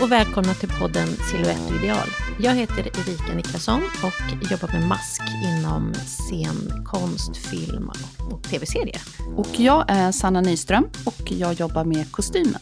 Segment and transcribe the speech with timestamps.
[0.00, 2.08] Och välkomna till podden Silhouette ideal.
[2.38, 7.90] Jag heter Erika Niklasson och jobbar med mask inom scenkonst, film
[8.30, 9.00] och tv-serier.
[9.36, 12.60] Och jag är Sanna Nyström och jag jobbar med kostymen.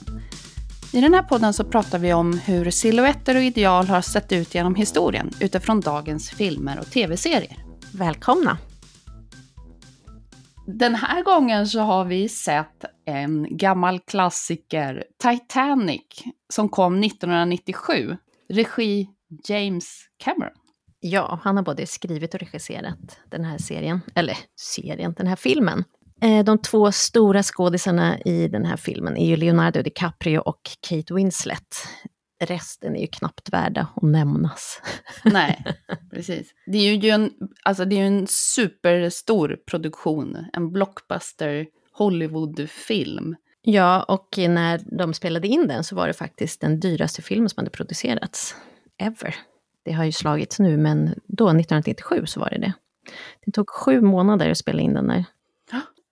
[0.93, 4.55] I den här podden så pratar vi om hur silhuetter och ideal har sett ut
[4.55, 7.57] genom historien utifrån dagens filmer och tv-serier.
[7.93, 8.59] Välkomna!
[10.67, 16.03] Den här gången så har vi sett en gammal klassiker, Titanic,
[16.53, 18.17] som kom 1997.
[18.49, 19.09] Regi
[19.49, 20.53] James Cameron.
[21.01, 25.85] Ja, han har både skrivit och regisserat den här serien, eller serien, den här filmen.
[26.23, 31.15] Eh, de två stora skådisarna i den här filmen är ju Leonardo DiCaprio och Kate
[31.15, 31.77] Winslet.
[32.39, 34.83] Resten är ju knappt värda att nämnas.
[35.25, 35.65] Nej,
[36.11, 36.55] precis.
[36.67, 43.37] Det är ju en, alltså det är en superstor produktion, en blockbuster Hollywoodfilm.
[43.63, 47.61] Ja, och när de spelade in den så var det faktiskt den dyraste filmen som
[47.61, 48.55] hade producerats
[48.99, 49.35] ever.
[49.83, 52.73] Det har ju slagits nu, men då, 1997, så var det det.
[53.45, 55.25] Det tog sju månader att spela in den där.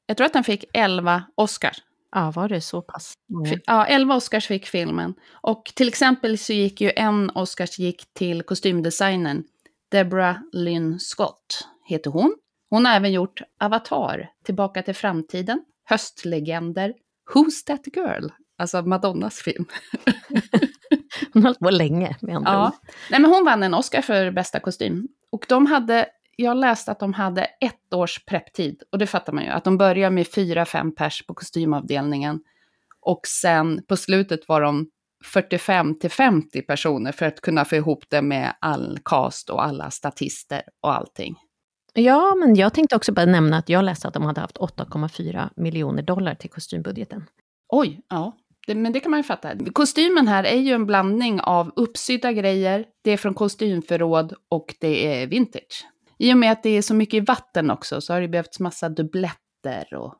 [0.06, 1.82] Jag tror att den fick 11 Oscars.
[2.14, 3.12] Ja, var det så pass?
[3.30, 3.60] Mm.
[3.66, 5.14] Ja, 11 Oscars fick filmen.
[5.32, 9.44] Och till exempel så gick ju en Oscars gick till kostymdesignern
[9.90, 12.34] Deborah Lynn Scott, heter hon.
[12.70, 16.94] Hon har även gjort Avatar, Tillbaka till framtiden, Höstlegender,
[17.34, 18.28] Who's that girl?
[18.58, 19.66] Alltså Madonnas film.
[21.32, 22.72] hon har hållit på länge med andra ja.
[23.10, 25.08] Nej, men Hon vann en Oscar för bästa kostym.
[25.32, 26.06] Och de hade,
[26.36, 28.82] jag läste att de hade ett års prepptid.
[28.92, 32.40] Och det fattar man ju, att de börjar med fyra, fem pers på kostymavdelningen.
[33.00, 34.90] Och sen på slutet var de
[35.24, 39.90] 45 till 50 personer för att kunna få ihop det med all cast och alla
[39.90, 41.36] statister och allting.
[41.92, 45.48] Ja, men jag tänkte också bara nämna att jag läste att de hade haft 8,4
[45.56, 47.24] miljoner dollar till kostymbudgeten.
[47.68, 48.36] Oj, ja.
[48.66, 49.52] Det, men det kan man ju fatta.
[49.72, 55.22] Kostymen här är ju en blandning av uppsydda grejer, det är från kostymförråd och det
[55.22, 55.86] är vintage.
[56.18, 58.88] I och med att det är så mycket vatten också så har det behövts massa
[58.88, 60.14] dubbletter och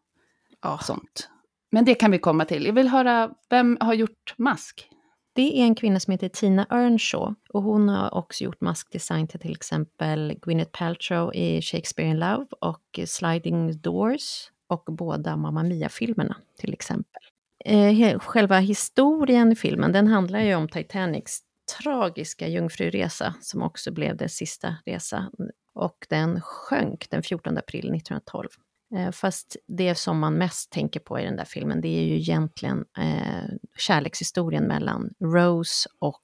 [0.63, 0.79] ja.
[0.79, 1.29] sånt.
[1.73, 2.67] Men det kan vi komma till.
[2.67, 4.89] Jag vill höra, vem har gjort mask?
[5.33, 9.41] Det är en kvinna som heter Tina Earnshaw och hon har också gjort maskdesign till
[9.41, 16.37] till exempel Gwyneth Paltrow i Shakespeare in Love och Sliding Doors och båda Mamma Mia-filmerna
[16.59, 17.23] till exempel.
[17.65, 21.41] Eh, själva historien i filmen, den handlar ju om Titanics
[21.83, 25.31] tragiska jungfruresa som också blev dess sista resa
[25.75, 28.49] och den sjönk den 14 april 1912.
[28.97, 32.17] Eh, fast det som man mest tänker på i den där filmen, det är ju
[32.17, 33.49] egentligen eh,
[33.79, 36.21] kärlekshistorien mellan Rose och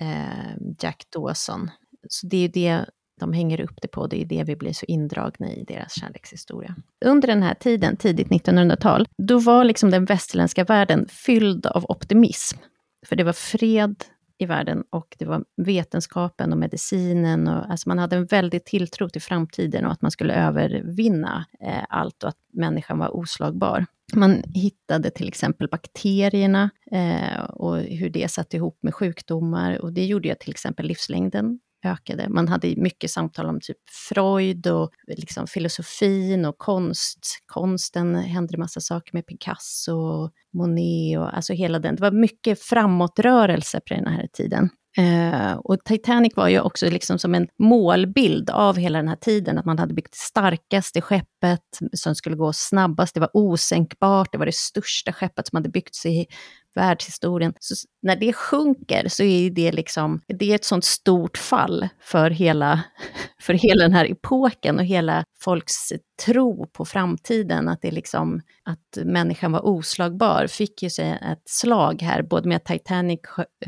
[0.00, 1.70] eh, Jack Dawson.
[2.08, 2.84] Så det är ju det
[3.20, 6.76] de hänger upp det på, det är det vi blir så indragna i deras kärlekshistoria.
[7.04, 12.58] Under den här tiden, tidigt 1900-tal, då var liksom den västerländska världen fylld av optimism.
[13.06, 14.04] För det var fred,
[14.42, 17.48] i världen och det var vetenskapen och medicinen.
[17.48, 21.84] Och, alltså man hade en väldig tilltro till framtiden och att man skulle övervinna eh,
[21.88, 23.86] allt och att människan var oslagbar.
[24.14, 30.04] Man hittade till exempel bakterierna eh, och hur det satt ihop med sjukdomar och det
[30.04, 32.28] gjorde ju till exempel livslängden ökade.
[32.28, 33.76] Man hade mycket samtal om typ
[34.08, 37.18] Freud och liksom filosofin och konst.
[37.46, 41.96] Konsten hände massa saker med Picasso och Monet och alltså hela den.
[41.96, 44.70] Det var mycket framåtrörelse på den här tiden.
[44.98, 49.58] Uh, och Titanic var ju också liksom som en målbild av hela den här tiden,
[49.58, 51.60] att man hade byggt det starkaste skeppet
[51.92, 56.06] som skulle gå snabbast, det var osänkbart, det var det största skeppet som hade byggts
[56.06, 56.26] i
[56.74, 57.54] världshistorien.
[57.60, 62.30] Så när det sjunker så är det liksom, det är ett sånt stort fall för
[62.30, 62.82] hela,
[63.40, 65.92] för hela den här epoken och hela folks
[66.24, 72.02] tro på framtiden, att det liksom, att människan var oslagbar, fick ju sig ett slag
[72.02, 73.20] här, både med att Titanic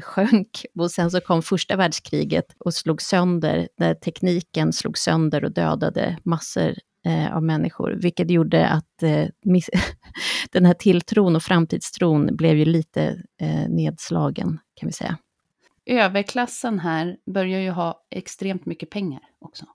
[0.03, 5.53] sjönk och sen så kom första världskriget och slog sönder, där tekniken slog sönder och
[5.53, 6.75] dödade massor
[7.05, 9.27] eh, av människor, vilket gjorde att eh,
[10.51, 15.19] den här tilltron och framtidstron blev ju lite eh, nedslagen, kan vi säga.
[15.87, 19.67] Överklassen här börjar ju ha extremt mycket pengar också.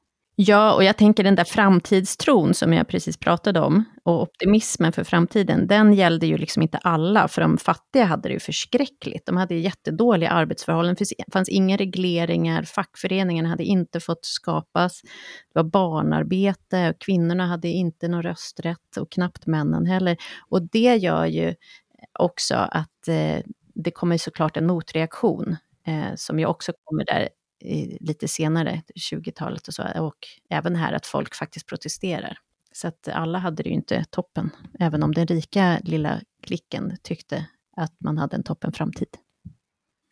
[0.42, 5.04] Ja, och jag tänker den där framtidstron som jag precis pratade om, och optimismen för
[5.04, 9.26] framtiden, den gällde ju liksom inte alla, för de fattiga hade det ju förskräckligt.
[9.26, 15.02] De hade jättedåliga arbetsförhållanden, det fanns inga regleringar, fackföreningarna hade inte fått skapas,
[15.54, 20.18] det var barnarbete, och kvinnorna hade inte någon rösträtt, och knappt männen heller.
[20.50, 21.56] Och det gör ju
[22.20, 23.40] också att eh,
[23.76, 25.56] det kommer såklart en motreaktion,
[25.88, 27.30] eh, som ju också kommer där
[28.00, 32.38] lite senare, 20-talet och så, och även här att folk faktiskt protesterar.
[32.72, 37.46] Så att alla hade det ju inte toppen, även om den rika lilla klicken tyckte
[37.76, 39.08] att man hade en toppen framtid.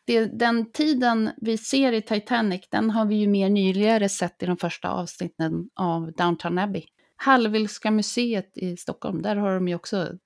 [0.08, 4.46] det, den tiden vi ser i Titanic, den har vi ju mer nyligare sett i
[4.46, 6.84] de första avsnitten av Downton Abbey.
[7.16, 10.18] Hallwylska museet i Stockholm, där har de ju också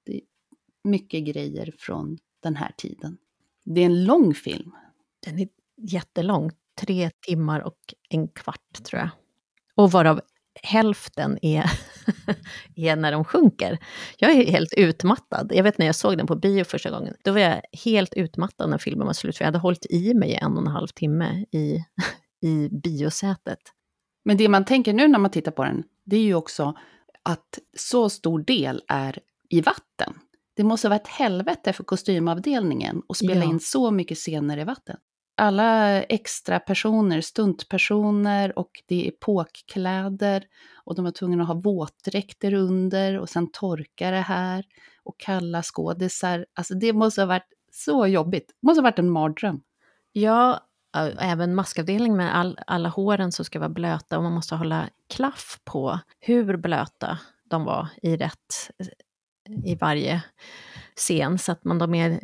[0.84, 3.18] mycket grejer från den här tiden.
[3.66, 4.72] Det är en lång film.
[5.26, 5.48] Den är
[5.78, 7.78] jättelång, tre timmar och
[8.10, 9.10] en kvart tror jag.
[9.76, 10.22] Och varav
[10.64, 11.72] hälften är,
[12.76, 13.78] är när de sjunker.
[14.18, 15.52] Jag är helt utmattad.
[15.56, 18.70] Jag vet när jag såg den på bio första gången, då var jag helt utmattad
[18.70, 21.46] när filmen var slut, för jag hade hållit i mig en och en halv timme
[21.52, 21.86] i,
[22.48, 23.60] i biosätet.
[24.26, 26.78] Men det man tänker nu när man tittar på den, det är ju också
[27.24, 29.20] att så stor del är
[29.50, 30.14] i vatten.
[30.54, 33.50] Det måste vara ett helvete för kostymavdelningen att spela ja.
[33.50, 34.98] in så mycket scener i vatten
[35.42, 40.44] alla extra personer, stuntpersoner och det är epokkläder
[40.84, 44.66] och de var tvungna att ha våtdräkter under och sen torka det här
[45.04, 46.46] och kalla skådisar.
[46.54, 48.48] Alltså det måste ha varit så jobbigt.
[48.48, 49.62] Det måste ha varit en mardröm.
[50.12, 50.60] Ja,
[51.20, 55.60] även maskavdelning med all, alla håren som ska vara blöta och man måste hålla klaff
[55.64, 58.72] på hur blöta de var i rätt
[59.66, 60.24] i varje
[60.96, 62.20] scen så att man de är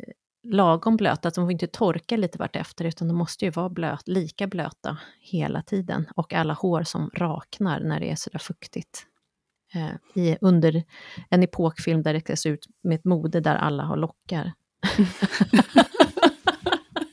[0.50, 4.08] lagom blöta, att de får inte torka lite vartefter, utan de måste ju vara blöt,
[4.08, 6.06] lika blöta hela tiden.
[6.16, 9.06] Och alla hår som raknar när det är sådär fuktigt.
[9.74, 10.84] Eh, i, under
[11.30, 14.52] en epokfilm där det ser ut med ett mode där alla har lockar.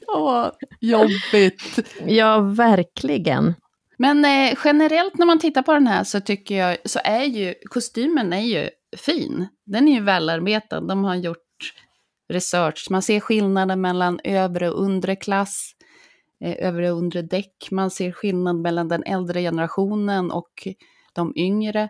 [0.07, 0.47] Åh,
[0.79, 1.79] jobbigt!
[2.05, 3.53] Ja, verkligen.
[3.97, 7.53] Men eh, generellt när man tittar på den här så tycker jag, så är ju
[7.69, 9.47] kostymen är ju fin.
[9.65, 10.81] Den är ju välarbetad.
[10.81, 11.44] De har gjort
[12.27, 12.87] research.
[12.89, 15.71] Man ser skillnaden mellan övre och undre klass,
[16.39, 17.67] eh, övre och undre däck.
[17.71, 20.67] Man ser skillnad mellan den äldre generationen och
[21.13, 21.89] de yngre.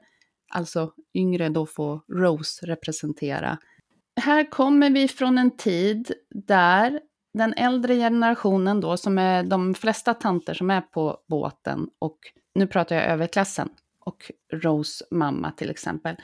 [0.50, 3.58] Alltså yngre då får Rose representera.
[4.22, 7.00] Här kommer vi från en tid där
[7.34, 12.18] den äldre generationen då, som är de flesta tanter som är på båten, och
[12.56, 16.16] nu pratar jag överklassen, och Rose mamma till exempel,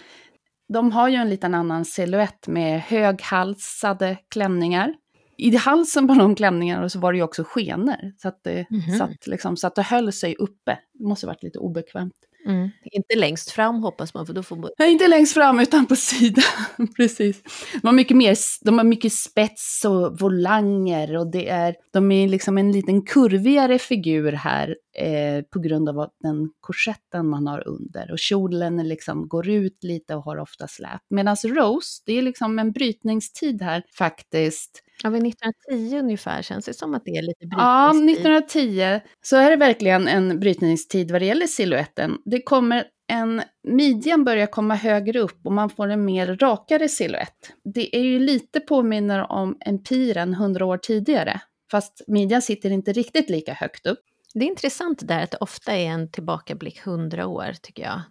[0.73, 4.93] de har ju en liten annan silhuett med höghalsade klänningar.
[5.37, 8.81] I halsen på de klänningarna så var det ju också skenor, så att det, mm
[8.81, 8.97] -hmm.
[8.97, 10.77] satt, liksom, så att det höll sig uppe.
[10.93, 12.13] Det måste varit lite obekvämt.
[12.45, 12.69] Mm.
[12.83, 14.69] Inte längst fram hoppas man, för då får man...
[14.77, 16.43] Nej, inte längst fram, utan på sidan.
[16.97, 17.43] Precis.
[17.81, 22.27] De har, mycket mer, de har mycket spets och volanger och det är, de är
[22.27, 28.11] liksom en liten kurvigare figur här eh, på grund av den korsetten man har under.
[28.11, 31.01] Och kjolen liksom går ut lite och har ofta släp.
[31.09, 34.83] Medan Rose, det är liksom en brytningstid här faktiskt.
[35.03, 37.59] Ja, vid 1910 ungefär känns det som att det är lite brytningstid.
[37.59, 42.17] Ja, 1910 så är det verkligen en brytningstid vad det gäller siluetten.
[42.25, 47.53] Det kommer en, midjan börjar komma högre upp och man får en mer rakare siluett.
[47.63, 51.41] Det är ju lite påminner om empiren 100 år tidigare,
[51.71, 53.99] fast midjan sitter inte riktigt lika högt upp.
[54.33, 58.01] Det är intressant där att det ofta är en tillbakablick 100 år, tycker jag.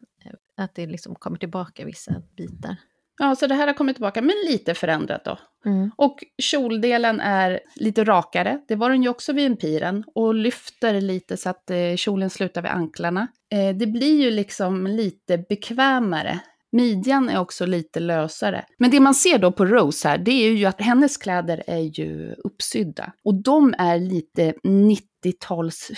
[0.57, 2.77] Att det liksom kommer tillbaka vissa bitar.
[3.19, 5.39] Ja, så det här har kommit tillbaka, men lite förändrat då.
[5.67, 5.91] Mm.
[5.97, 11.37] Och kjoldelen är lite rakare, det var den ju också vid empiren, och lyfter lite
[11.37, 13.27] så att eh, kjolen slutar vid anklarna.
[13.53, 16.41] Eh, det blir ju liksom lite bekvämare.
[16.73, 18.65] Midjan är också lite lösare.
[18.79, 22.01] Men det man ser då på Rose här, det är ju att hennes kläder är
[22.01, 23.13] ju uppsydda.
[23.25, 25.91] Och de är lite 90-tals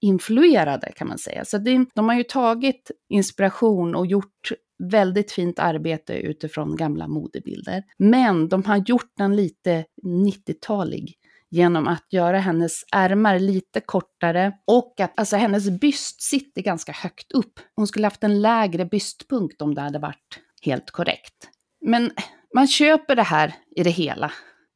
[0.00, 1.44] influerade kan man säga.
[1.44, 4.52] Så det, de har ju tagit inspiration och gjort
[4.90, 7.82] väldigt fint arbete utifrån gamla modebilder.
[7.98, 11.14] Men de har gjort den lite 90-talig
[11.50, 17.32] genom att göra hennes ärmar lite kortare och att alltså, hennes byst sitter ganska högt
[17.32, 17.60] upp.
[17.76, 21.48] Hon skulle haft en lägre bystpunkt om det hade varit helt korrekt.
[21.86, 22.10] Men
[22.54, 24.32] man köper det här i det hela,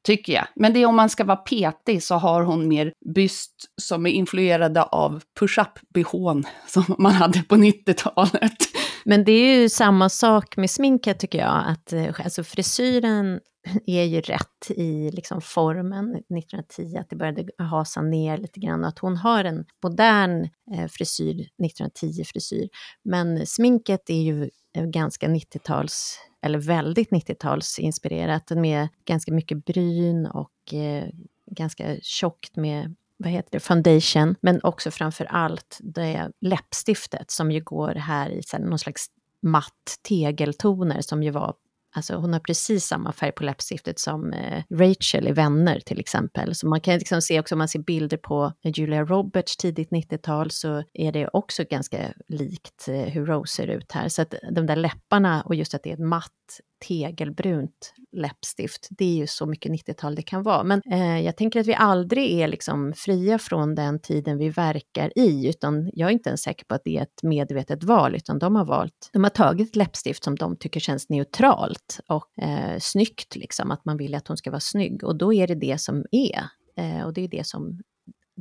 [0.07, 0.47] tycker jag.
[0.57, 4.11] Men det är om man ska vara petig så har hon mer byst som är
[4.11, 8.57] influerade av push-up-bihån som man hade på 90-talet.
[9.05, 13.41] Men det är ju samma sak med sminket tycker jag, att eh, alltså frisyren
[13.87, 18.99] är ju rätt i liksom formen 1910, att det började hasa ner lite grann, att
[18.99, 22.69] hon har en modern eh, frisyr, 1910-frisyr.
[23.03, 30.75] Men sminket är ju eh, ganska 90-tals, eller väldigt 90-talsinspirerat, med ganska mycket bryn och
[30.75, 31.09] eh,
[31.51, 37.61] ganska tjockt med vad heter det, foundation, men också framför allt det läppstiftet som ju
[37.61, 39.07] går här i så här, någon slags
[39.43, 41.55] matt tegeltoner som ju var
[41.97, 46.55] Alltså hon har precis samma färg på läppstiftet som eh, Rachel i Vänner till exempel.
[46.55, 50.51] Så man kan liksom se också om man ser bilder på Julia Roberts tidigt 90-tal
[50.51, 51.99] så är det också ganska
[52.29, 54.09] likt eh, hur Rose ser ut här.
[54.09, 58.89] Så att de där läpparna och just att det är ett matt tegelbrunt läppstift.
[58.91, 60.65] Det är ju så mycket 90-tal det kan vara.
[60.65, 65.19] Men eh, jag tänker att vi aldrig är liksom fria från den tiden vi verkar
[65.19, 68.39] i, utan jag är inte ens säker på att det är ett medvetet val, utan
[68.39, 72.79] de har valt, de har tagit ett läppstift som de tycker känns neutralt och eh,
[72.81, 75.05] snyggt, liksom, att man vill att hon ska vara snygg.
[75.05, 76.45] Och då är det det som är.
[76.77, 77.81] Eh, och det är det som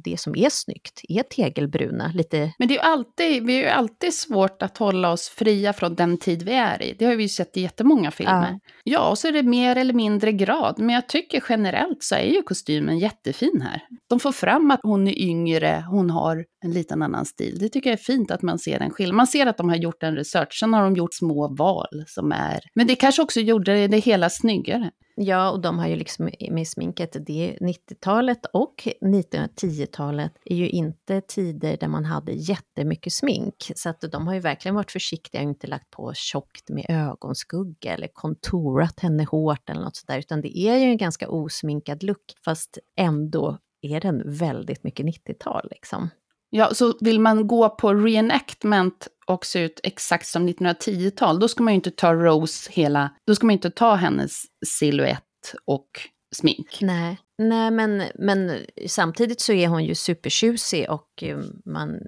[0.03, 2.12] det som är snyggt är tegelbruna.
[2.15, 2.53] Lite...
[2.60, 6.17] Men det är ju alltid, vi är alltid svårt att hålla oss fria från den
[6.17, 6.95] tid vi är i.
[7.00, 8.51] Det har vi ju sett i jättemånga filmer.
[8.51, 10.75] Ja, ja och så är det mer eller mindre grad.
[10.79, 13.81] Men jag tycker generellt så är ju kostymen jättefin här.
[14.10, 17.57] De får fram att hon är yngre, hon har en liten annan stil.
[17.60, 19.15] Det tycker jag är fint att man ser en skillnad.
[19.15, 22.31] Man ser att de har gjort en research, sen har de gjort små val som
[22.31, 22.60] är...
[22.75, 24.91] Men det kanske också gjorde det hela snyggare.
[25.15, 31.22] Ja, och de har ju liksom med sminket, det 90-talet och 1910-talet är ju inte
[31.22, 33.72] tider där man hade jättemycket smink.
[33.75, 37.93] Så att de har ju verkligen varit försiktiga och inte lagt på tjockt med ögonskugga
[37.93, 42.34] eller kontorat henne hårt eller något sådär, utan det är ju en ganska osminkad look,
[42.46, 46.10] fast ändå är den väldigt mycket 90-tal liksom.
[46.50, 51.63] Ja, så vill man gå på reenactment och se ut exakt som 1910-tal, då ska
[51.63, 55.88] man ju inte ta Rose hela, då ska man inte ta hennes silhuett och
[56.36, 56.77] smink.
[56.82, 62.00] Nej, Nej men, men samtidigt så är hon ju supertjusig och, eh, man,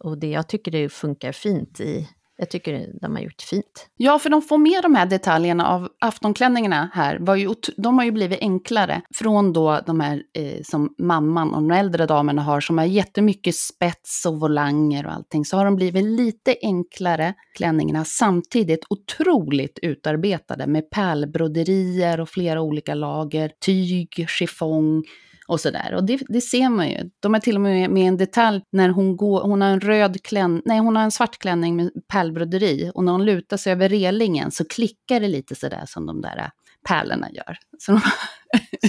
[0.00, 3.88] och det, jag tycker det funkar fint i jag tycker de har gjort fint.
[3.96, 7.18] Ja, för de får med de här detaljerna av aftonklänningarna här.
[7.20, 11.62] Var ju, de har ju blivit enklare från då de här eh, som mamman och
[11.62, 15.44] de äldre damerna har som har jättemycket spets och volanger och allting.
[15.44, 22.94] Så har de blivit lite enklare klänningarna samtidigt otroligt utarbetade med pärlbroderier och flera olika
[22.94, 25.02] lager, tyg, chiffong
[25.48, 25.94] och sådär.
[25.94, 27.10] Och det, det, ser man ju.
[27.20, 30.22] De är till och med med en detalj när hon går, hon har en röd
[30.22, 33.88] klänning, nej hon har en svart klänning med pärlbroderi och när hon lutar sig över
[33.88, 36.50] relingen så klickar det lite sådär som de där
[36.88, 37.58] pärlorna gör.
[37.78, 38.00] Så de...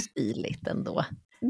[0.00, 1.04] Stiligt ändå.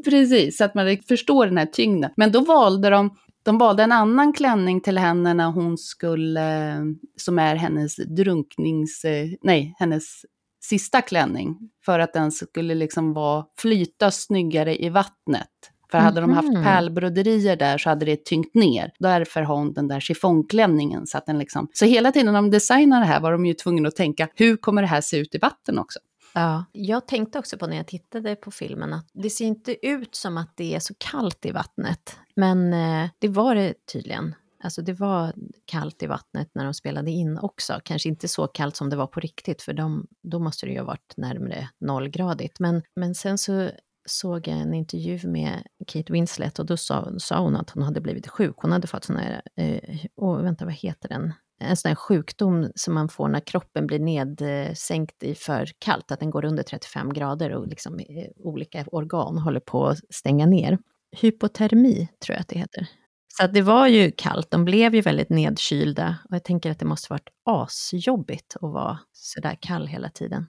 [0.04, 2.10] Precis, så att man förstår den här tyngden.
[2.16, 6.76] Men då valde de, de valde en annan klänning till henne när hon skulle,
[7.16, 9.02] som är hennes drunknings,
[9.42, 10.24] nej, hennes
[10.60, 15.48] sista klänning för att den skulle liksom vara, flyta snyggare i vattnet.
[15.90, 16.34] För hade mm -hmm.
[16.34, 16.64] de haft mhm.
[16.64, 18.92] pärlbroderier där så hade det tyngt ner.
[18.98, 21.06] Därför har hon den där chiffongklänningen.
[21.06, 21.68] Så, att den liksom...
[21.72, 24.56] så hela tiden när de designade det här var de ju tvungna att tänka, hur
[24.56, 25.98] kommer det här se ut i vatten också?
[26.34, 30.14] Ja, jag tänkte också på när jag tittade på filmen att det ser inte ut
[30.14, 32.16] som att det är så kallt i vattnet.
[32.36, 34.34] Men eh, det var det tydligen.
[34.62, 35.32] Alltså det var
[35.64, 37.80] kallt i vattnet när de spelade in också.
[37.84, 40.78] Kanske inte så kallt som det var på riktigt, för de, då måste det ju
[40.78, 42.60] ha varit närmare nollgradigt.
[42.60, 43.70] Men, men sen så
[44.04, 48.00] såg jag en intervju med Kate Winslet och då sa, sa hon att hon hade
[48.00, 48.54] blivit sjuk.
[48.56, 51.32] Hon hade fått sån här, eh, oh, vänta vad heter den?
[51.60, 56.20] En sån här sjukdom som man får när kroppen blir nedsänkt i för kallt, att
[56.20, 60.78] den går under 35 grader och liksom eh, olika organ håller på att stänga ner.
[61.16, 62.88] Hypotermi tror jag att det heter.
[63.36, 66.16] Så det var ju kallt, de blev ju väldigt nedkylda.
[66.28, 70.46] Och jag tänker att det måste varit asjobbigt att vara sådär kall hela tiden.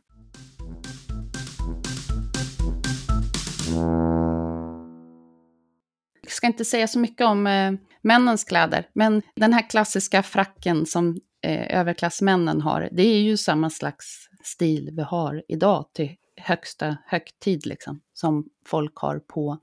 [6.22, 7.72] Jag ska inte säga så mycket om eh,
[8.02, 13.70] männens kläder, men den här klassiska fracken som eh, överklassmännen har, det är ju samma
[13.70, 14.06] slags
[14.44, 19.58] stil vi har idag till högsta högtid, liksom, som folk har på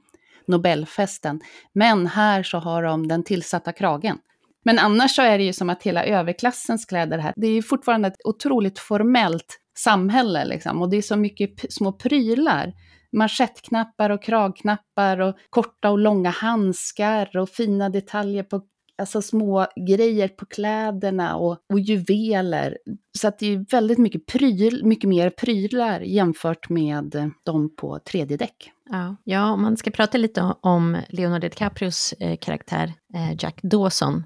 [0.49, 1.41] Nobelfesten.
[1.73, 4.19] Men här så har de den tillsatta kragen.
[4.65, 7.63] Men annars så är det ju som att hela överklassens kläder här, det är ju
[7.63, 10.83] fortfarande ett otroligt formellt samhälle liksom.
[10.83, 12.73] Och det är så mycket små prylar.
[13.13, 18.63] Manschettknappar och kragknappar och korta och långa handskar och fina detaljer på
[18.99, 22.79] alltså små grejer på kläderna och, och juveler.
[23.19, 28.37] Så att det är väldigt mycket, pryl, mycket mer prylar jämfört med de på tredje
[28.37, 28.71] däck.
[28.91, 34.25] Ja, ja om man ska prata lite om Leonardo DiCaprios eh, karaktär eh, Jack Dawson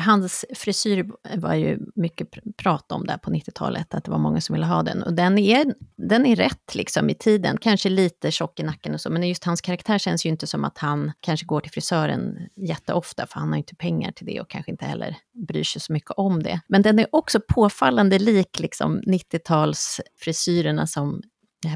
[0.00, 4.54] Hans frisyr var ju mycket prat om där på 90-talet, att det var många som
[4.54, 5.02] ville ha den.
[5.02, 9.00] Och den är, den är rätt liksom i tiden, kanske lite tjock i nacken och
[9.00, 12.48] så, men just hans karaktär känns ju inte som att han kanske går till frisören
[12.56, 15.16] jätteofta, för han har ju inte pengar till det och kanske inte heller
[15.48, 16.60] bryr sig så mycket om det.
[16.68, 21.22] Men den är också påfallande lik liksom 90-talsfrisyrerna som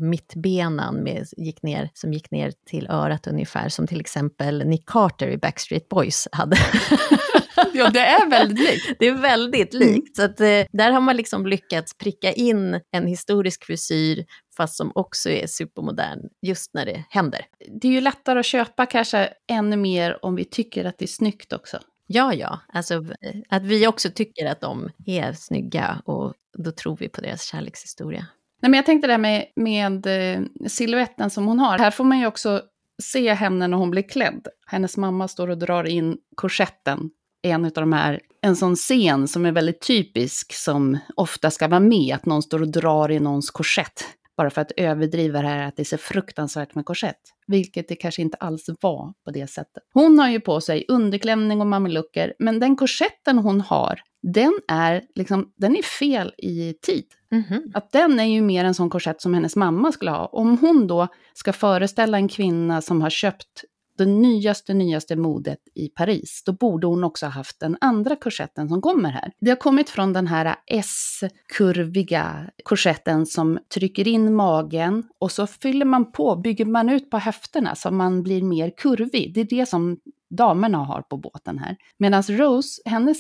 [0.01, 5.29] mittbenan med, gick ner, som gick ner till örat ungefär, som till exempel Nick Carter
[5.29, 6.57] i Backstreet Boys hade.
[7.75, 8.99] ja, det är väldigt likt.
[8.99, 9.89] Det är väldigt mm.
[9.89, 10.17] likt.
[10.17, 14.25] Så att, eh, där har man liksom lyckats pricka in en historisk frisyr,
[14.57, 17.41] fast som också är supermodern, just när det händer.
[17.81, 21.07] Det är ju lättare att köpa kanske ännu mer om vi tycker att det är
[21.07, 21.79] snyggt också.
[22.07, 22.61] Ja, ja.
[22.73, 23.05] Alltså
[23.49, 28.27] att vi också tycker att de är snygga och då tror vi på deras kärlekshistoria.
[28.61, 31.79] Nej, men jag tänkte det här med, med eh, siluetten som hon har.
[31.79, 32.63] Här får man ju också
[33.03, 34.49] se henne när hon blir klädd.
[34.67, 37.11] Hennes mamma står och drar in korsetten.
[37.43, 41.81] En av de här, en sån scen som är väldigt typisk, som ofta ska vara
[41.81, 44.05] med, att någon står och drar i någons korsett.
[44.37, 47.21] Bara för att överdriva det här att det är så fruktansvärt med korsett.
[47.47, 49.83] Vilket det kanske inte alls var på det sättet.
[49.95, 55.03] Hon har ju på sig underklänning och mamelucker, men den korsetten hon har, den är,
[55.15, 57.05] liksom, den är fel i tid.
[57.31, 57.71] Mhm.
[57.75, 60.27] Att den är ju mer en sån korsett som hennes mamma skulle ha.
[60.27, 63.65] Om hon då ska föreställa en kvinna som har köpt
[63.99, 68.69] det nyaste, nyaste modet i Paris, då borde hon också ha haft den andra korsetten
[68.69, 69.33] som kommer här.
[69.41, 75.85] Det har kommit från den här S-kurviga korsetten som trycker in magen och så fyller
[75.85, 79.35] man på, bygger man ut på höfterna så man blir mer kurvig.
[79.35, 80.01] Det är det som
[80.31, 81.77] damerna har på båten här.
[81.99, 83.19] Medan Rose, hennes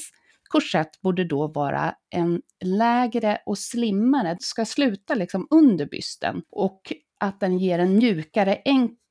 [0.49, 6.92] korsett borde då vara en lägre och slimmare, det ska sluta liksom under bysten och
[7.20, 8.54] att den ger en mjukare,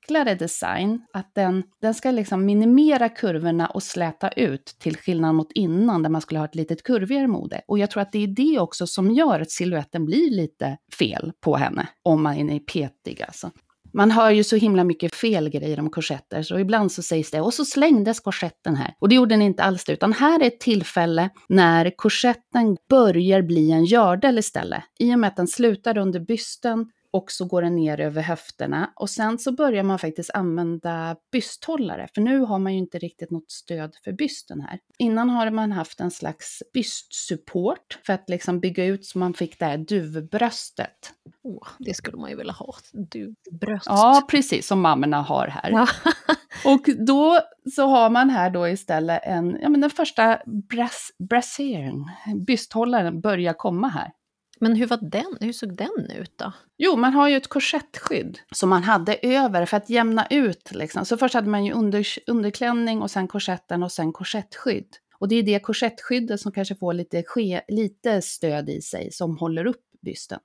[0.07, 1.01] enklare design.
[1.13, 6.09] Att den, den ska liksom minimera kurvorna och släta ut till skillnad mot innan där
[6.09, 7.61] man skulle ha ett litet kurvigare mode.
[7.67, 11.31] Och jag tror att det är det också som gör att siluetten blir lite fel
[11.41, 13.51] på henne, om man är petig alltså.
[13.93, 17.41] Man hör ju så himla mycket fel grejer om korsetter, så ibland så sägs det
[17.41, 18.93] och så slängdes korsetten här.
[18.99, 23.71] Och det gjorde den inte alls utan här är ett tillfälle när korsetten börjar bli
[23.71, 24.83] en gördel istället.
[24.99, 26.85] I och med att den slutar under bysten
[27.17, 28.93] och så går den ner över höfterna.
[28.95, 33.31] Och sen så börjar man faktiskt använda bysthållare, för nu har man ju inte riktigt
[33.31, 34.79] något stöd för bysten här.
[34.97, 39.59] Innan har man haft en slags bystsupport för att liksom bygga ut så man fick
[39.59, 41.13] det här duvbröstet.
[41.43, 42.73] Åh, det skulle man ju vilja ha.
[42.93, 43.85] Du, bröst.
[43.85, 45.71] Ja, precis som mammorna har här.
[45.71, 45.87] Ja.
[46.65, 47.39] Och då
[47.75, 50.39] så har man här då istället en, ja men den första
[50.69, 52.05] brass, brassieren,
[52.47, 54.11] bysthållaren börjar komma här.
[54.59, 55.37] Men hur, var den?
[55.41, 56.53] hur såg den ut då?
[56.77, 60.71] Jo, man har ju ett korsettskydd som man hade över för att jämna ut.
[60.71, 61.05] Liksom.
[61.05, 64.87] Så först hade man ju under, underklänning och sen korsetten och sen korsettskydd.
[65.19, 69.37] Och det är det korsettskyddet som kanske får lite, ske, lite stöd i sig som
[69.37, 70.39] håller upp bysten.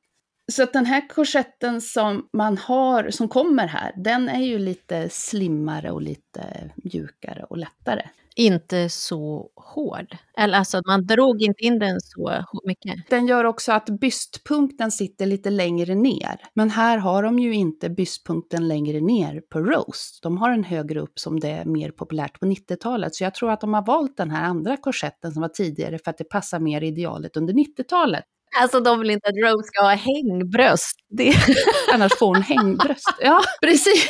[0.53, 5.09] Så att den här korsetten som man har, som kommer här, den är ju lite
[5.09, 8.03] slimmare och lite mjukare och lättare.
[8.37, 10.17] Inte så hård.
[10.39, 12.95] Eller alltså, man drog inte in den så mycket.
[13.11, 16.41] Den gör också att bystpunkten sitter lite längre ner.
[16.55, 20.19] Men här har de ju inte bystpunkten längre ner på Rose.
[20.23, 23.15] De har en högre upp som det är mer populärt på 90-talet.
[23.15, 26.11] Så jag tror att de har valt den här andra korsetten som var tidigare för
[26.11, 28.25] att det passar mer idealet under 90-talet.
[28.61, 30.97] Alltså de vill inte att Rose ska ha hängbröst.
[31.11, 31.35] Det...
[31.95, 33.15] Annars får hon hängbröst.
[33.21, 34.09] Ja, precis.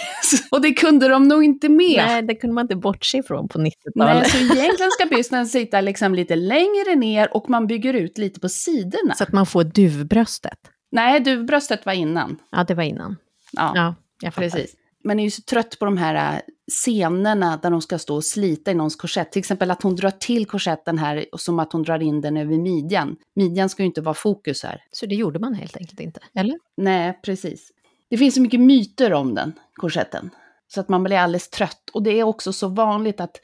[0.51, 2.05] Och det kunde de nog inte med.
[2.07, 4.31] Nej, det kunde man inte bortse ifrån på Nej, 90-talet.
[4.31, 8.49] så egentligen ska bysten sitta liksom lite längre ner och man bygger ut lite på
[8.49, 9.15] sidorna.
[9.15, 10.59] Så att man får duvbröstet.
[10.93, 12.39] Nej, du, bröstet var innan.
[12.51, 13.17] Ja, det var innan.
[13.53, 14.75] Ja, Ja, precis.
[15.05, 18.25] Man är ju så trött på de här äh, scenerna där de ska stå och
[18.25, 19.33] slita i någons korsett.
[19.33, 22.59] Till exempel att hon drar till korsetten här som att hon drar in den över
[22.59, 23.17] midjan.
[23.37, 24.83] Midjan ska ju inte vara fokus här.
[24.91, 26.59] Så det gjorde man helt enkelt inte, eller?
[26.77, 27.71] Nej, precis.
[28.11, 30.31] Det finns så mycket myter om den, korsetten.
[30.75, 31.91] Så att man blir alldeles trött.
[31.93, 33.41] Och det är också så vanligt att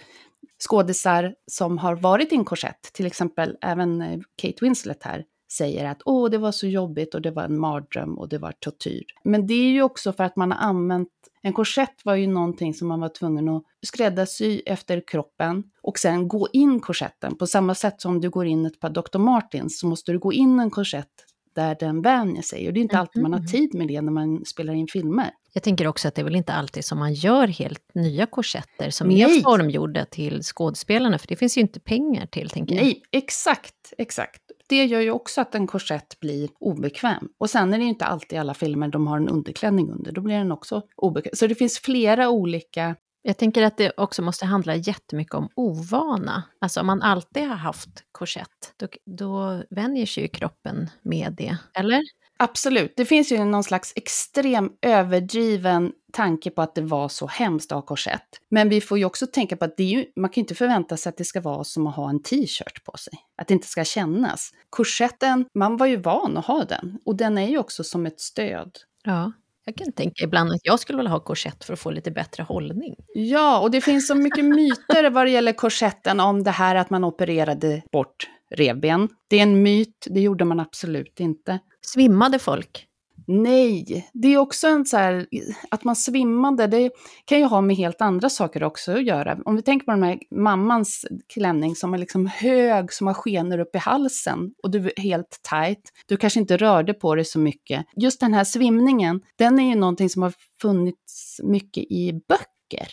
[0.68, 5.84] skådisar som har varit i en korsett, till exempel även eh, Kate Winslet här, säger
[5.84, 9.04] att åh, det var så jobbigt och det var en mardröm och det var tortyr.
[9.24, 11.08] Men det är ju också för att man har använt,
[11.48, 16.28] en korsett var ju någonting som man var tvungen att skräddarsy efter kroppen och sen
[16.28, 17.36] gå in korsetten.
[17.38, 19.18] På samma sätt som du går in ett par Dr.
[19.18, 21.08] Martens så måste du gå in en korsett
[21.54, 22.66] där den vänjer sig.
[22.66, 23.48] Och det är inte alltid man har Mhm.
[23.48, 25.30] tid med det när man spelar in filmer.
[25.52, 28.90] Jag tänker också att det är väl inte alltid som man gör helt nya korsetter
[28.90, 29.22] som Nej.
[29.22, 32.84] är formgjorda till skådespelarna, för det finns ju inte pengar till, tänker jag.
[32.84, 34.42] Nej, exakt, exakt.
[34.68, 37.28] Det gör ju också att en korsett blir obekväm.
[37.38, 40.12] Och sen är det ju inte alltid i alla filmer de har en underklänning under,
[40.12, 41.32] då blir den också obekväm.
[41.34, 46.42] Så det finns flera olika Jag tänker att det också måste handla jättemycket om ovana.
[46.60, 51.56] Alltså om man alltid har haft korsett, då, då vänjer sig ju kroppen med det.
[51.74, 52.02] Eller?
[52.40, 57.72] Absolut, det finns ju någon slags extrem överdriven tanke på att det var så hemskt
[57.72, 58.28] att ha korsett.
[58.50, 60.54] Men vi får ju också tänka på att det är ju, man kan ju inte
[60.54, 63.12] förvänta sig att det ska vara som att ha en t-shirt på sig.
[63.36, 64.50] Att det inte ska kännas.
[64.70, 66.98] Korsetten, man var ju van att ha den.
[67.04, 68.70] Och den är ju också som ett stöd.
[69.04, 69.32] Ja.
[69.64, 72.42] Jag kan tänka ibland att jag skulle vilja ha korsett för att få lite bättre
[72.42, 72.94] hållning.
[73.14, 76.90] Ja, och det finns så mycket myter vad det gäller korsetten om det här att
[76.90, 79.08] man opererade bort revben.
[79.28, 81.58] Det är en myt, det gjorde man absolut inte.
[81.92, 82.84] Svimmade folk?
[83.26, 85.26] Nej, det är också en så här,
[85.70, 86.90] att man svimmade, det
[87.24, 89.38] kan ju ha med helt andra saker också att göra.
[89.44, 93.58] Om vi tänker på den här mammans klänning som är liksom hög, som har skenor
[93.58, 95.92] upp i halsen och du är helt tight.
[96.06, 97.86] Du kanske inte rörde på dig så mycket.
[97.96, 102.88] Just den här svimningen, den är ju någonting som har funnits mycket i böcker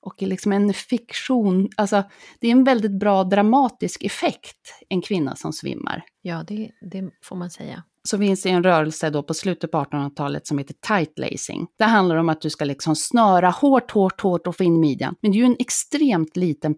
[0.00, 1.68] och liksom en fiktion.
[1.76, 2.02] Alltså,
[2.40, 6.02] det är en väldigt bra dramatisk effekt, en kvinna som svimmar.
[6.22, 7.82] Ja, det, det får man säga.
[8.08, 11.66] Så finns det en rörelse då på slutet på 1800-talet som heter tight lacing.
[11.78, 15.14] Det handlar om att du ska liksom snöra hårt, hårt, hårt och få in midjan.
[15.20, 16.74] Men det är ju en extremt liten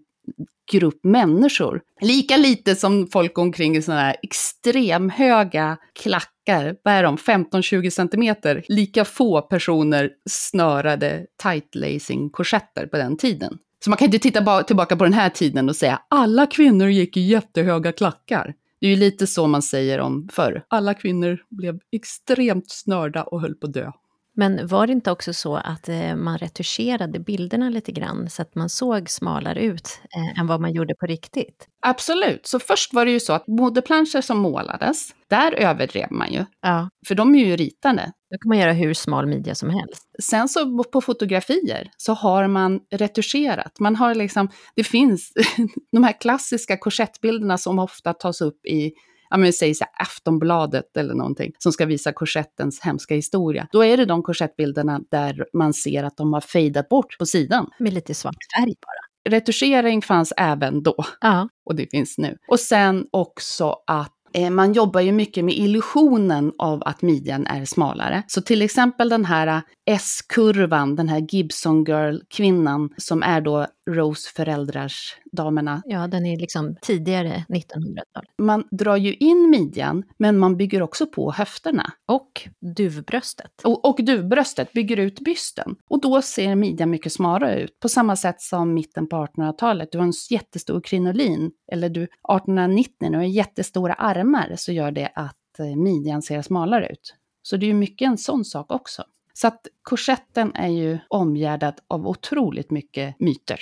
[0.72, 1.80] grupp människor.
[2.00, 8.64] Lika lite som folk omkring i sådana här extremhöga klackar, vad är de, 15-20 centimeter,
[8.68, 13.58] lika få personer snörade tight lacing korsetter på den tiden.
[13.84, 17.16] Så man kan inte titta tillbaka på den här tiden och säga alla kvinnor gick
[17.16, 18.54] i jättehöga klackar.
[18.80, 20.64] Det är ju lite så man säger om förr.
[20.68, 23.92] Alla kvinnor blev extremt snörda och höll på att dö.
[24.36, 28.54] Men var det inte också så att eh, man retuscherade bilderna lite grann så att
[28.54, 31.66] man såg smalare ut eh, än vad man gjorde på riktigt?
[31.86, 32.46] Absolut.
[32.46, 36.44] Så först var det ju så att modeplanscher som målades, där överdrev man ju.
[36.62, 36.88] Ja.
[37.06, 38.12] För de är ju ritade.
[38.30, 40.02] Då kan man göra hur smal midja som helst.
[40.22, 43.80] Sen så på fotografier så har man retuscherat.
[43.80, 45.32] Man har liksom, det finns
[45.92, 48.92] de här klassiska korsettbilderna som ofta tas upp i
[49.30, 53.68] ja men säg så här, Aftonbladet eller någonting, som ska visa korsettens hemska historia.
[53.72, 57.70] Då är det de korsettbilderna där man ser att de har fejdat bort på sidan.
[57.78, 59.34] Med lite svart färg bara.
[59.34, 61.04] Retuschering fanns även då.
[61.20, 61.48] Ja.
[61.64, 62.36] Och det finns nu.
[62.48, 67.64] Och sen också att Eh, man jobbar ju mycket med illusionen av att midjan är
[67.64, 68.22] smalare.
[68.26, 74.30] Så till exempel den här eh, S-kurvan, den här Gibson Girl-kvinnan som är då Rose
[74.36, 75.82] föräldrars damerna.
[75.84, 78.24] Ja, den är liksom tidigare 1900-tal.
[78.38, 81.92] Man drar ju in midjan, men man bygger också på höfterna.
[82.06, 83.50] Och duvbröstet.
[83.64, 85.76] Och, och duvbröstet bygger ut bysten.
[85.90, 87.80] Och då ser midjan mycket smalare ut.
[87.80, 89.92] På samma sätt som mitten på 1800-talet.
[89.92, 91.50] Du har en jättestor krinolin.
[91.72, 96.42] Eller du, 1890, när du har jättestora armar, så gör det att eh, midjan ser
[96.42, 97.14] smalare ut.
[97.42, 99.04] Så det är ju mycket en sån sak också.
[99.32, 103.60] Så att korsetten är ju omgärdad av otroligt mycket myter.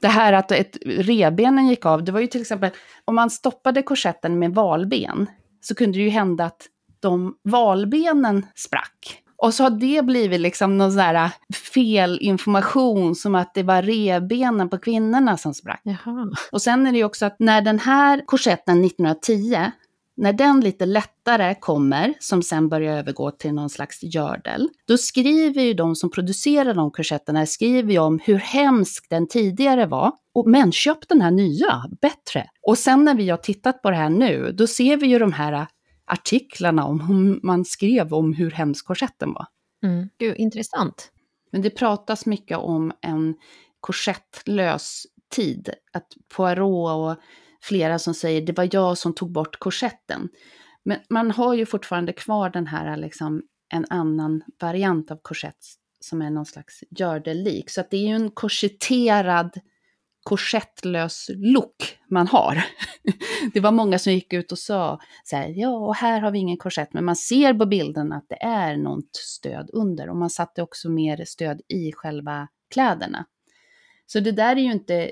[0.00, 2.70] Det här att ett, rebenen gick av, det var ju till exempel
[3.04, 5.26] om man stoppade korsetten med valben
[5.60, 6.66] så kunde det ju hända att
[7.00, 9.22] de valbenen sprack.
[9.42, 11.30] Och så har det blivit liksom någon sån här
[11.74, 15.80] fel information som att det var rebenen på kvinnorna som sprack.
[15.84, 16.32] Jaha.
[16.52, 19.70] Och sen är det ju också att när den här korsetten 1910
[20.20, 25.62] när den lite lättare kommer, som sen börjar övergå till någon slags gördel, då skriver
[25.62, 30.12] ju de som producerar de korsetterna, skriver ju om hur hemsk den tidigare var.
[30.34, 32.46] Och men köp den här nya, bättre.
[32.66, 35.32] Och sen när vi har tittat på det här nu, då ser vi ju de
[35.32, 35.66] här
[36.06, 39.46] artiklarna om hur man skrev om hur hemsk korsetten var.
[39.84, 40.08] Mm.
[40.18, 41.10] Gud, intressant.
[41.52, 43.34] Men det pratas mycket om en
[43.80, 45.70] korsettlös tid.
[45.92, 46.06] Att
[46.36, 47.22] Poirot och
[47.62, 50.28] flera som säger det var jag som tog bort korsetten.
[50.84, 53.42] Men man har ju fortfarande kvar den här, liksom,
[53.72, 55.56] en annan variant av korsett
[56.00, 57.70] som är någon slags gör-det-lik.
[57.70, 59.60] Så att det är ju en korsetterad,
[60.22, 62.64] korsettlös look man har.
[63.52, 66.38] det var många som gick ut och sa så här, ja, och här har vi
[66.38, 70.08] ingen korsett, men man ser på bilden att det är något stöd under.
[70.08, 73.26] Och man satte också mer stöd i själva kläderna.
[74.12, 75.10] Så det där är ju inte eh,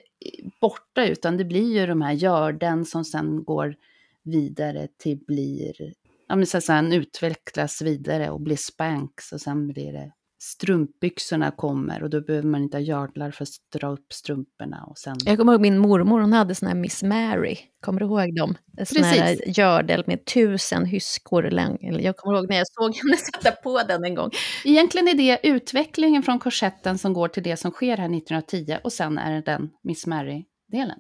[0.61, 3.77] borta, utan det blir ju de här görden som sen går
[4.23, 5.95] vidare till blir,
[6.29, 12.11] ja men sen utvecklas vidare och blir spanks och sen blir det strumpbyxorna kommer och
[12.11, 13.49] då behöver man inte ha gördlar för att
[13.81, 14.85] dra upp strumporna.
[14.87, 15.17] Och sen...
[15.25, 17.59] Jag kommer ihåg min mormor, hon hade sån här Miss Mary.
[17.81, 18.55] Kommer du ihåg dem?
[18.87, 21.45] Sån här gördel med tusen hyskor.
[21.81, 24.31] Jag kommer ihåg när jag såg henne sätta på den en gång.
[24.65, 28.93] Egentligen är det utvecklingen från korsetten som går till det som sker här 1910 och
[28.93, 30.99] sen är det den Miss Mary-delen.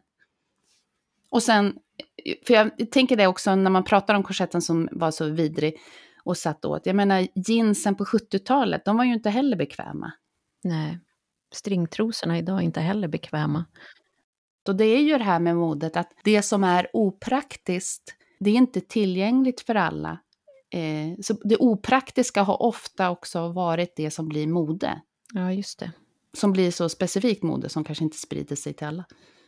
[1.31, 1.75] Och sen,
[2.47, 5.77] för jag tänker det också när man pratar om korsetten som var så vidrig,
[6.29, 6.87] och satt åt.
[6.87, 10.13] Jag menar, jeansen på 70-talet, de var ju inte heller bekväma.
[10.65, 10.99] Nej,
[11.55, 13.65] stringtrosorna idag är inte heller bekväma.
[14.69, 18.55] Och det är ju det här med modet, att det som är opraktiskt, det är
[18.55, 20.19] inte tillgängligt för alla.
[20.71, 25.01] Eh, så det opraktiska har ofta också varit det som blir mode.
[25.35, 25.93] Ja, just det.
[26.33, 29.05] Som blir så specifikt mode som kanske inte sprider sig till alla.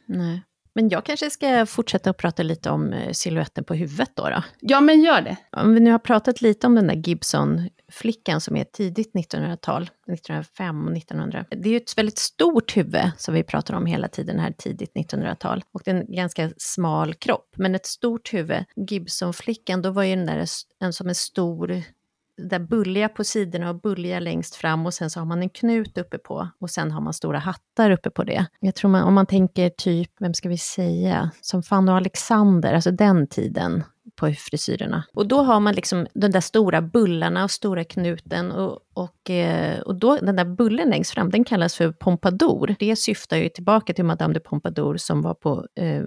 [0.07, 0.43] Nej.
[0.75, 4.43] Men jag kanske ska fortsätta att prata lite om eh, siluetten på huvudet då, då.
[4.61, 5.37] Ja, men gör det.
[5.57, 10.87] Om vi nu har pratat lite om den där Gibson-flickan som är tidigt 1900-tal, 1905
[10.87, 11.45] och 1900.
[11.51, 14.93] Det är ju ett väldigt stort huvud som vi pratar om hela tiden här tidigt
[14.95, 15.65] 1900-tal.
[15.73, 18.65] Och det är en ganska smal kropp, men ett stort huvud.
[18.91, 20.47] Gibson-flickan, då var ju den där
[20.81, 21.83] en, som en stor
[22.49, 25.99] där bulliga på sidorna och bulliga längst fram och sen så har man en knut
[25.99, 28.47] uppe på och sen har man stora hattar uppe på det.
[28.61, 32.73] Jag tror man, om man tänker typ, vem ska vi säga, som Fanny och Alexander,
[32.73, 33.85] alltså den tiden,
[34.17, 35.05] på frisyrerna.
[35.15, 39.81] Och då har man liksom de där stora bullarna och stora knuten och, och, eh,
[39.81, 42.75] och då, den där bullen längst fram, den kallas för pompadour.
[42.79, 45.67] Det syftar ju tillbaka till Madame de Pompadour som var på...
[45.75, 46.03] Eh,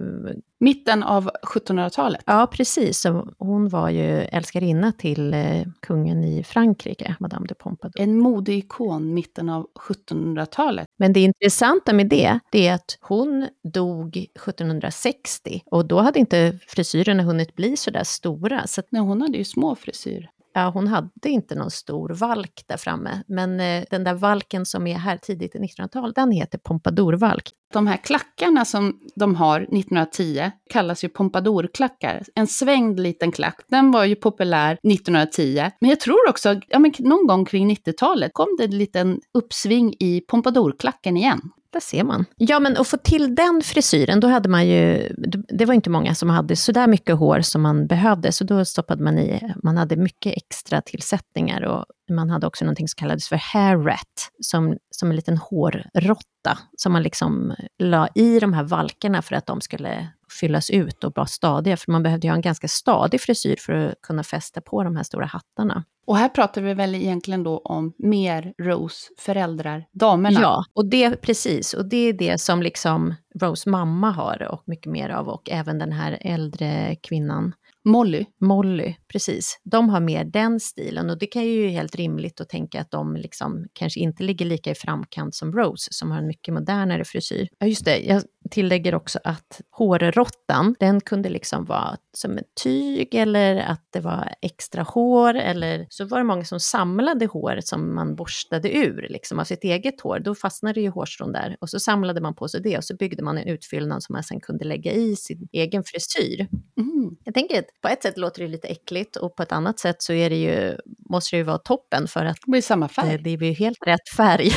[0.60, 2.22] Mitten av 1700-talet?
[2.26, 3.00] Ja, precis.
[3.00, 8.02] Så hon var ju älskarinna till eh, kungen i Frankrike, Madame de Pompadour.
[8.02, 10.86] En modeikon mitten av 1700-talet.
[10.98, 16.58] Men det intressanta med det, det är att hon dog 1760 och då hade inte
[16.66, 18.66] frisyrerna hunnit bli så där stora.
[18.66, 20.30] Så Nej, hon hade ju små frisyr.
[20.56, 24.86] Ja, hon hade inte någon stor valk där framme, men eh, den där valken som
[24.86, 27.50] är här tidigt i 1900-tal, den heter pompadourvalk.
[27.72, 32.22] De här klackarna som de har 1910 kallas ju pompadourklackar.
[32.34, 35.70] En svängd liten klack, den var ju populär 1910.
[35.80, 39.94] Men jag tror också, ja men någon gång kring 90-talet kom det en liten uppsving
[40.00, 41.40] i pompadourklacken igen.
[41.74, 42.24] Där ser man.
[42.36, 45.12] Ja, men att få till den frisyren, då hade man ju...
[45.48, 48.64] Det var inte många som hade så där mycket hår som man behövde, så då
[48.64, 49.54] stoppade man i...
[49.62, 54.30] Man hade mycket extra tillsättningar och man hade också någonting som kallades för hair rat,
[54.40, 59.46] som, som en liten hårrotta, som man liksom la i de här valkarna för att
[59.46, 60.08] de skulle
[60.40, 63.72] fyllas ut och vara stadiga, för man behövde ju ha en ganska stadig frisyr för
[63.72, 65.84] att kunna fästa på de här stora hattarna.
[66.06, 70.40] Och här pratar vi väl egentligen då om mer Rose föräldrar, damerna?
[70.40, 71.74] Ja, och det, precis.
[71.74, 75.78] Och det är det som liksom Rose mamma har och mycket mer av och även
[75.78, 77.52] den här äldre kvinnan.
[77.84, 78.26] Molly.
[78.40, 79.60] Molly, precis.
[79.64, 83.16] De har mer den stilen och det kan ju helt rimligt att tänka att de
[83.16, 87.48] liksom kanske inte ligger lika i framkant som Rose som har en mycket modernare frisyr.
[87.58, 87.98] Ja, just det.
[87.98, 88.22] Jag
[88.54, 94.34] tillägger också att hårrottan, den kunde liksom vara som ett tyg eller att det var
[94.42, 99.38] extra hår eller så var det många som samlade hår som man borstade ur liksom
[99.38, 100.18] av sitt eget hår.
[100.18, 103.22] Då fastnade ju hårstrån där och så samlade man på sig det och så byggde
[103.22, 106.46] man en utfyllnad som man sen kunde lägga i sin egen frisyr.
[106.76, 107.16] Mm.
[107.24, 110.02] Jag tänker att på ett sätt låter det lite äckligt och på ett annat sätt
[110.02, 110.76] så är det ju,
[111.10, 113.18] måste det ju vara toppen för att det blir samma färg.
[113.18, 114.50] Det, det blir helt rätt färg.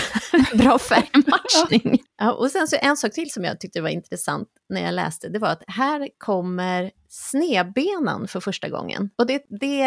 [0.54, 2.04] Bra färgmatchning.
[2.18, 5.30] ja, och sen så en sak till som jag tyckte var intressant när jag läste,
[5.30, 9.10] det var att här kommer snedbenan för första gången.
[9.18, 9.84] Och det, det,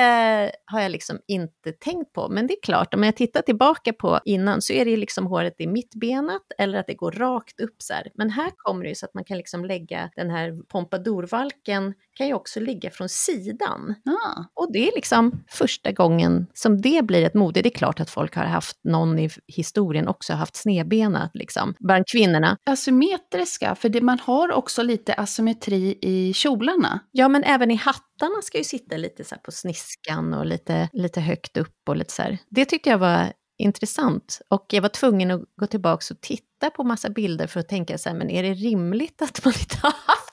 [0.65, 2.29] har jag liksom inte tänkt på.
[2.29, 5.55] Men det är klart, om jag tittar tillbaka på innan så är det liksom håret
[5.59, 8.09] i mittbenat eller att det går rakt upp så här.
[8.15, 12.27] Men här kommer det ju så att man kan liksom lägga den här pompadourvalken kan
[12.27, 13.95] ju också ligga från sidan.
[14.07, 14.45] Ah.
[14.55, 17.63] Och det är liksom första gången som det blir ett mode.
[17.63, 22.05] Det är klart att folk har haft, någon i historien också haft snedbenat liksom, bland
[22.13, 22.57] kvinnorna.
[22.67, 27.01] Asymmetriska, för det, man har också lite asymmetri i kjolarna.
[27.11, 31.21] Ja, men även i hattarna ska ju sitta lite så på sniskan och lite, lite
[31.21, 32.39] högt upp och lite så här.
[32.51, 34.41] Det tyckte jag var intressant.
[34.49, 37.99] Och jag var tvungen att gå tillbaka och titta på massa bilder för att tänka
[37.99, 40.30] så här, men är det rimligt att man inte har haft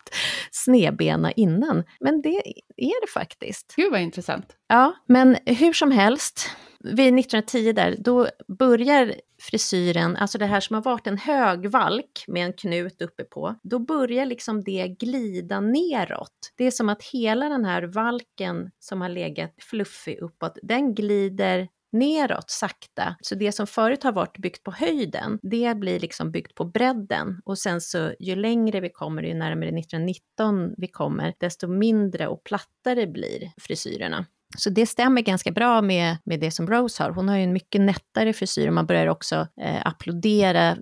[0.51, 1.83] snedbena innan?
[1.99, 2.37] Men det
[2.77, 3.73] är det faktiskt.
[3.75, 4.55] Gud vad intressant.
[4.67, 8.27] Ja, men hur som helst, vid 1910 där, då
[8.59, 13.23] börjar frisyren, alltså det här som har varit en hög valk med en knut uppe
[13.23, 16.53] på, då börjar liksom det glida neråt.
[16.57, 21.67] Det är som att hela den här valken som har legat fluffig uppåt, den glider
[21.91, 23.15] neråt sakta.
[23.21, 27.41] Så det som förut har varit byggt på höjden, det blir liksom byggt på bredden.
[27.45, 32.43] Och sen så ju längre vi kommer, ju närmare 1919 vi kommer, desto mindre och
[32.43, 34.25] plattare blir frisyrerna.
[34.57, 37.11] Så det stämmer ganska bra med, med det som Rose har.
[37.11, 40.77] Hon har ju en mycket nättare frisyr och man börjar också eh, applådera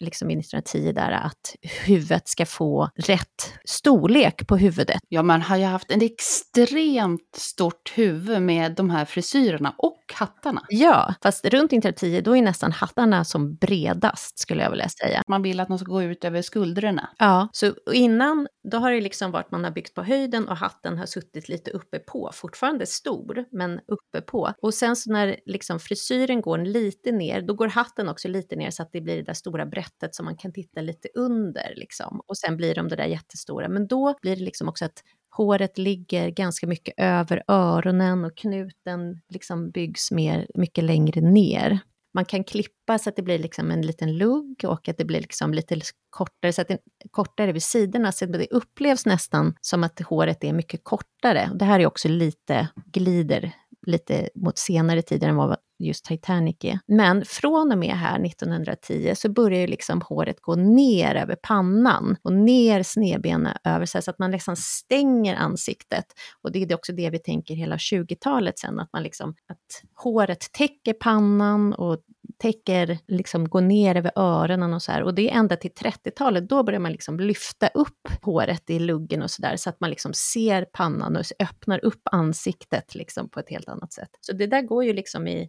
[0.00, 1.56] liksom i 1910 där att
[1.86, 4.98] huvudet ska få rätt storlek på huvudet.
[5.08, 10.62] Ja, man har ju haft en extremt stort huvud med de här frisyrerna och hattarna.
[10.68, 15.22] Ja, fast runt 1910 då är nästan hattarna som bredast skulle jag vilja säga.
[15.28, 17.10] Man vill att de ska gå ut över skuldrorna.
[17.18, 20.98] Ja, så innan då har det liksom varit man har byggt på höjden och hatten
[20.98, 24.52] har suttit lite uppe på, fortfarande stor, men uppe på.
[24.62, 28.70] Och sen så när liksom frisyren går lite ner, då går hatten också lite ner
[28.70, 32.20] så att det blir det där stora brettet som man kan titta lite under liksom.
[32.26, 33.68] Och sen blir de det där jättestora.
[33.68, 35.02] Men då blir det liksom också att
[35.36, 41.78] håret ligger ganska mycket över öronen och knuten liksom byggs mer, mycket längre ner.
[42.14, 45.20] Man kan klippa så att det blir liksom en liten lugg och att det blir
[45.20, 49.84] liksom lite kortare, så att det är kortare vid sidorna, så det upplevs nästan som
[49.84, 51.50] att håret är mycket kortare.
[51.54, 53.52] Det här är också lite, glider
[53.86, 56.78] lite mot senare tider än vad just Titanic är.
[56.86, 62.16] Men från och med här 1910 så börjar ju liksom håret gå ner över pannan
[62.22, 66.04] och ner snedbenen över sig så att man liksom stänger ansiktet.
[66.42, 70.52] Och det är också det vi tänker hela 20-talet sen, att man liksom, att håret
[70.52, 71.98] täcker pannan och
[72.38, 75.02] täcker, liksom går ner över öronen och så här.
[75.02, 79.22] Och det är ända till 30-talet, då börjar man liksom lyfta upp håret i luggen
[79.22, 83.40] och så där, så att man liksom ser pannan och öppnar upp ansiktet liksom på
[83.40, 84.10] ett helt annat sätt.
[84.20, 85.48] Så det där går ju liksom i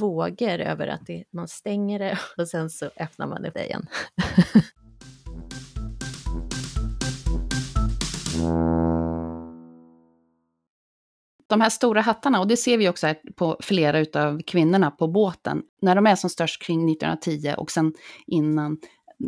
[0.00, 3.86] vågor över att det, man stänger det och sen så öppnar man det igen.
[11.48, 15.62] de här stora hattarna, och det ser vi också på flera av kvinnorna på båten,
[15.82, 17.94] när de är som störst kring 1910 och sen
[18.26, 18.78] innan,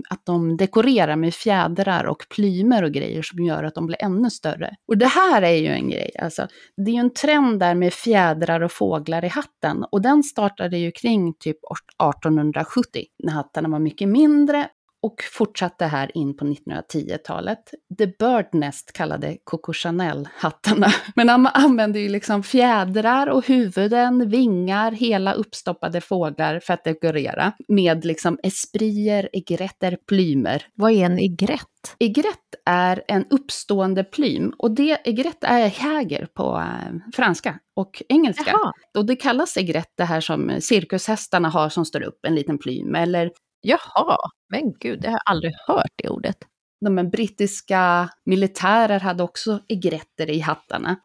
[0.09, 4.31] att de dekorerar med fjädrar och plymer och grejer som gör att de blir ännu
[4.31, 4.75] större.
[4.89, 6.49] Och det här är ju en grej, alltså.
[6.77, 10.79] Det är ju en trend där med fjädrar och fåglar i hatten och den startade
[10.79, 11.59] ju kring typ
[12.03, 14.69] 1870 när hattarna var mycket mindre
[15.03, 17.75] och fortsatte här in på 1910-talet.
[17.99, 20.89] The Bird Nest kallade Coco Chanel-hattarna.
[21.15, 27.53] Men han använde ju liksom fjädrar och huvuden, vingar, hela uppstoppade fåglar för att dekorera.
[27.69, 30.67] Med liksom esprier, egretter, plymer.
[30.75, 31.67] Vad är en egrett?
[31.99, 38.51] Egrett är en uppstående plym och det egrett är häger på äh, franska och engelska.
[38.51, 38.73] Jaha.
[38.99, 42.95] Och det kallas egrett det här som cirkushästarna har som står upp, en liten plym.
[42.95, 44.17] Eller Jaha,
[44.49, 46.37] men gud, det har jag aldrig hört det ordet.
[46.81, 50.97] De brittiska militärer hade också egretter i hattarna.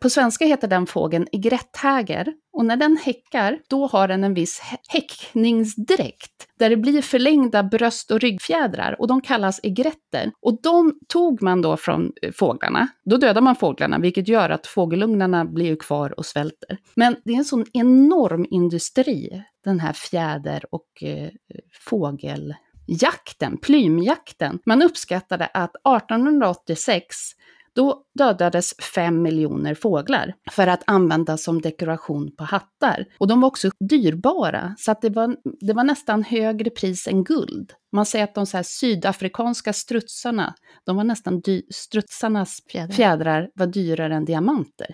[0.00, 4.62] På svenska heter den fågeln egretthäger och när den häckar, då har den en viss
[4.88, 10.32] häckningsdräkt där det blir förlängda bröst och ryggfjädrar och de kallas egretter.
[10.40, 12.88] Och de tog man då från eh, fåglarna.
[13.04, 16.78] Då dödar man fåglarna, vilket gör att fågelugnarna blir kvar och svälter.
[16.94, 21.28] Men det är en sån enorm industri, den här fjäder och eh,
[21.88, 24.58] fågeljakten, plymjakten.
[24.66, 25.72] Man uppskattade att
[26.04, 27.16] 1886
[27.78, 33.06] då dödades fem miljoner fåglar för att användas som dekoration på hattar.
[33.18, 37.24] Och de var också dyrbara, så att det, var, det var nästan högre pris än
[37.24, 37.72] guld.
[37.92, 40.54] Man säger att de så sydafrikanska strutsarna,
[40.86, 42.92] de var nästan dy, strutsarnas fjädrar.
[42.92, 44.88] fjädrar var dyrare än diamanter.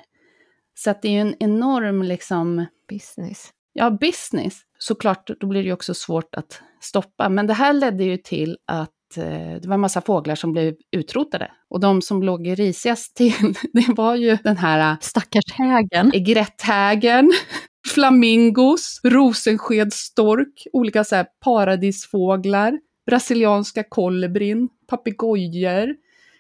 [0.75, 2.67] Så att det är ju en enorm liksom...
[2.89, 3.51] Business.
[3.73, 4.61] Ja, business.
[4.79, 7.29] Såklart, då blir det ju också svårt att stoppa.
[7.29, 10.75] Men det här ledde ju till att Eh, det var en massa fåglar som blev
[10.97, 11.51] utrotade.
[11.71, 14.93] Och de som låg risigast till, det var ju den här...
[14.93, 16.11] Eh, Stackars hägen.
[16.15, 17.33] Egretthägen,
[17.95, 25.95] flamingos, rosenskedsstork, olika så paradisfåglar, brasilianska kolibrin, papegojor.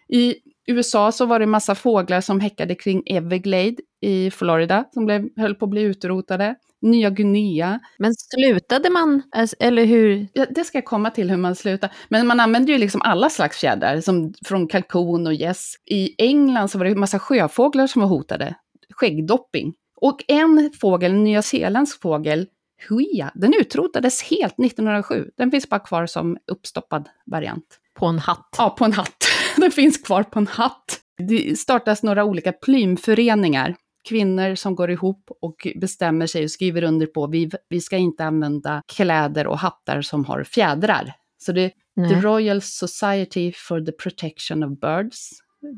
[0.08, 0.34] I
[0.66, 5.28] USA så var det en massa fåglar som häckade kring Everglade i Florida, som blev,
[5.36, 6.54] höll på att bli utrotade.
[6.84, 7.80] Nya Guinea.
[7.98, 10.28] Men slutade man, alltså, eller hur?
[10.32, 11.92] Ja, det ska jag komma till hur man slutar.
[12.08, 15.74] Men man använde ju liksom alla slags fjädrar, som från kalkon och gäss.
[15.90, 18.54] I England så var det en massa sjöfåglar som var hotade.
[18.90, 19.74] Skäggdopping.
[19.96, 22.46] Och en fågel, en nyzeeländsk fågel,
[22.88, 25.30] huia, den utrotades helt 1907.
[25.38, 27.80] Den finns bara kvar som uppstoppad variant.
[27.98, 28.48] På en hatt?
[28.58, 29.24] Ja, på en hatt.
[29.56, 31.00] Den finns kvar på en hatt.
[31.28, 33.76] Det startas några olika plymföreningar
[34.08, 38.24] kvinnor som går ihop och bestämmer sig och skriver under på vi, vi ska inte
[38.24, 41.14] använda kläder och hattar som har fjädrar.
[41.38, 45.30] Så det är The Royal Society for the Protection of Birds.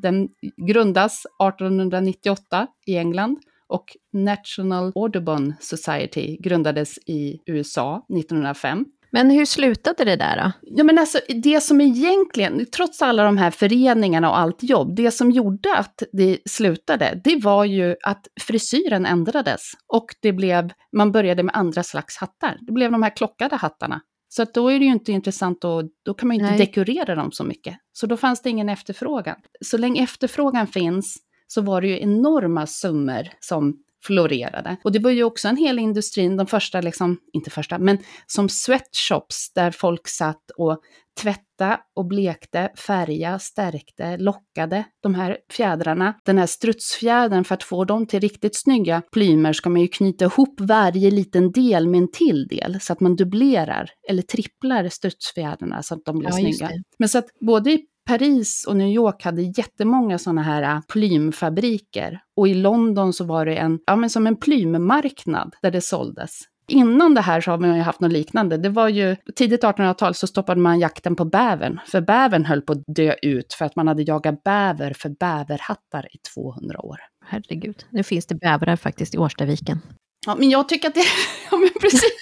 [0.02, 0.28] Den
[0.66, 8.84] grundas 1898 i England och National Audubon Society grundades i USA 1905.
[9.16, 10.52] Men hur slutade det där då?
[10.62, 15.10] Ja, men alltså, det som egentligen, trots alla de här föreningarna och allt jobb, det
[15.10, 19.60] som gjorde att det slutade, det var ju att frisyren ändrades.
[19.92, 22.58] Och det blev, man började med andra slags hattar.
[22.60, 24.00] Det blev de här klockade hattarna.
[24.28, 26.66] Så att då är det ju inte intressant och då kan man ju inte Nej.
[26.66, 27.76] dekorera dem så mycket.
[27.92, 29.36] Så då fanns det ingen efterfrågan.
[29.60, 33.76] Så länge efterfrågan finns så var det ju enorma summor som
[34.06, 34.76] florerade.
[34.84, 38.48] Och det var ju också en hel industri, de första, liksom, inte första, men som
[38.48, 40.80] sweatshops där folk satt och
[41.20, 46.14] tvätta och blekte, färga, stärkte, lockade de här fjädrarna.
[46.24, 50.24] Den här strutsfjädern, för att få dem till riktigt snygga plymer ska man ju knyta
[50.24, 55.82] ihop varje liten del med en till del så att man dubblerar eller tripplar strutsfjädrarna
[55.82, 56.70] så att de blir ja, snygga.
[56.98, 62.20] Men så att både i Paris och New York hade jättemånga sådana här äh, plymfabriker.
[62.36, 66.40] Och i London så var det en, ja men som en plymmarknad där det såldes.
[66.68, 68.56] Innan det här så har man ju haft något liknande.
[68.56, 71.80] Det var ju tidigt 1800-tal så stoppade man jakten på bävern.
[71.86, 76.06] För bävern höll på att dö ut för att man hade jagat bäver för bäverhattar
[76.14, 76.96] i 200 år.
[77.26, 79.78] Herregud, nu finns det bävrar faktiskt i Årstaviken.
[80.26, 81.04] Ja, men jag tycker att det,
[81.50, 82.12] ja, men precis.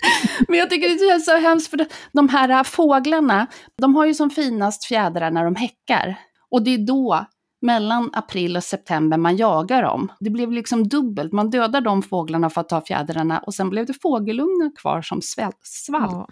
[0.49, 3.47] men jag tycker det är så hemskt för de här fåglarna,
[3.83, 6.17] de har ju som finast fjädrar när de häckar.
[6.51, 7.27] Och det är då,
[7.63, 10.13] mellan april och september, man jagar dem.
[10.21, 13.87] Det blev liksom dubbelt, man dödar de fåglarna för att ta fjädrarna och sen blev
[13.87, 15.89] det fågelungar kvar som svalt.
[15.89, 16.29] Ja.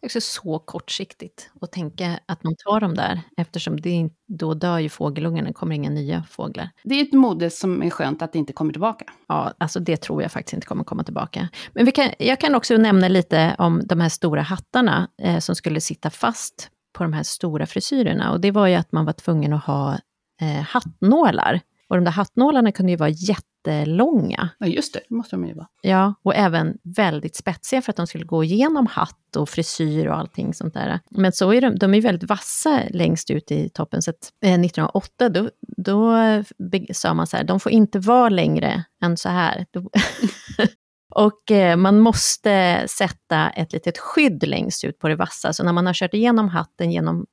[0.00, 4.54] Det är också så kortsiktigt att tänka att man tar dem där, eftersom det, då
[4.54, 6.70] dör ju fågelungarna, det kommer inga nya fåglar.
[6.84, 9.04] Det är ett mode som är skönt att det inte kommer tillbaka.
[9.28, 11.48] Ja, alltså det tror jag faktiskt inte kommer komma tillbaka.
[11.72, 15.54] Men vi kan, jag kan också nämna lite om de här stora hattarna eh, som
[15.54, 18.32] skulle sitta fast på de här stora frisyrerna.
[18.32, 19.98] Och det var ju att man var tvungen att ha
[20.40, 21.60] eh, hattnålar.
[21.90, 24.50] Och de där hattnålarna kunde ju vara jätte jättelånga.
[24.58, 25.66] Ja, just det, det måste de ju vara.
[25.82, 30.16] Ja, och även väldigt spetsiga för att de skulle gå igenom hatt och frisyr och
[30.16, 31.00] allting sånt där.
[31.10, 34.02] Men så är de, de är väldigt vassa längst ut i toppen.
[34.02, 36.14] Så att, eh, 1908, då, då
[36.92, 39.66] sa man så här, de får inte vara längre än så här.
[41.10, 45.52] Och eh, man måste sätta ett litet skydd längst ut på det vassa.
[45.52, 47.26] Så när man har kört igenom hatten genom,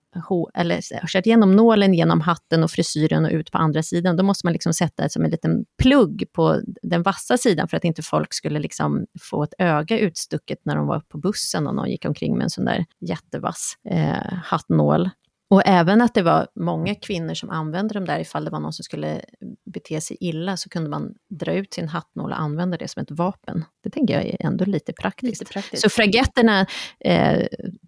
[0.54, 4.24] eller eh, kört igenom nålen genom hatten och frisyren och ut på andra sidan, då
[4.24, 8.04] måste man liksom sätta som en liten plugg på den vassa sidan för att inte
[8.04, 12.06] folk skulle liksom få ett öga utstucket när de var på bussen och någon gick
[12.06, 15.10] omkring med en sån där jättevass eh, hattnål.
[15.50, 18.74] Och även att det var många kvinnor som använde dem där ifall det var någon
[18.74, 19.22] som skulle
[19.66, 23.12] bete sig illa så kunde man dra ut sin hattnål och använda det som ett
[23.12, 23.66] vapen.
[23.84, 25.42] Det tänker jag är ändå lite praktiskt.
[25.42, 25.84] Lite praktiskt.
[25.84, 26.66] Så fragetterna
[27.00, 27.48] eh,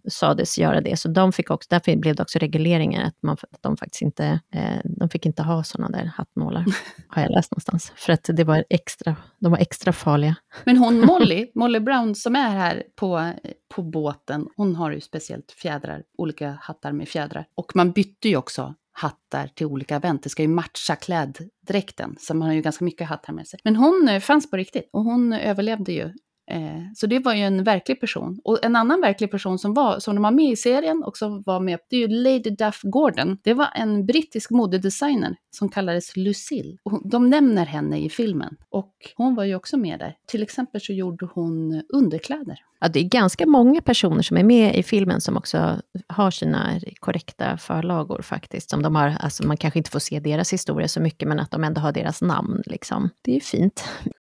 [0.10, 3.62] sades göra det, så de fick också, därför blev det också regleringar att, man, att
[3.64, 6.66] de faktiskt inte, eh, de fick inte ha sådana där hattnålar,
[7.08, 7.92] har jag läst någonstans.
[7.96, 10.36] För att det var extra, de var extra farliga.
[10.64, 13.32] Men hon Molly, Molly Brown som är här på,
[13.76, 17.46] på båten, hon har ju speciellt fjädrar, olika hattar med fjädrar.
[17.56, 20.24] Och man bytte ju också hattar till olika event.
[20.24, 23.60] Det ska ju matcha kläddräkten, så man har ju ganska mycket hattar med sig.
[23.64, 26.14] Men hon eh, fanns på riktigt och hon överlevde ju
[26.50, 28.40] Eh, så det var ju en verklig person.
[28.44, 31.44] Och en annan verklig person som, var, som de var med i serien och som
[31.46, 33.38] var med, det är ju Lady Duff Gordon.
[33.44, 36.78] Det var en brittisk modedesigner som kallades Lucille.
[36.84, 38.58] Och de nämner henne i filmen.
[38.70, 40.16] Och hon var ju också med där.
[40.28, 42.60] Till exempel så gjorde hon underkläder.
[42.82, 46.80] Ja, det är ganska många personer som är med i filmen som också har sina
[47.00, 48.70] korrekta förlagor faktiskt.
[48.70, 51.52] Som de har, alltså man kanske inte får se deras historia så mycket, men att
[51.52, 52.64] de ändå har deras namn.
[52.66, 53.10] Liksom.
[53.22, 53.84] Det är ju fint.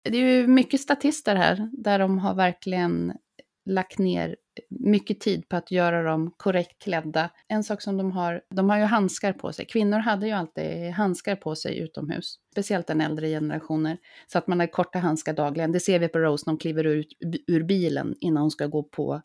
[0.04, 3.14] Det är ju mycket statister här, där de har verkligen
[3.66, 4.36] lagt ner
[4.70, 7.30] mycket tid på att göra dem korrekt klädda.
[7.48, 9.66] En sak som de har, de har ju handskar på sig.
[9.66, 13.98] Kvinnor hade ju alltid handskar på sig utomhus, speciellt den äldre generationen.
[14.28, 15.72] Så att man har korta handskar dagligen.
[15.72, 17.08] Det ser vi på Rose när hon kliver ut
[17.48, 19.22] ur bilen innan hon ska gå på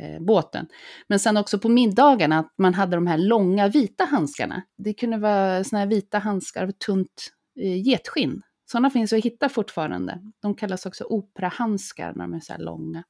[0.00, 0.66] eh, båten.
[1.08, 4.62] Men sen också på middagarna, att man hade de här långa vita handskarna.
[4.78, 9.48] Det kunde vara såna här vita handskar av tunt eh, getskinn sådana finns att hitta
[9.48, 10.20] fortfarande.
[10.42, 13.04] De kallas också operahandskar när de är så här långa.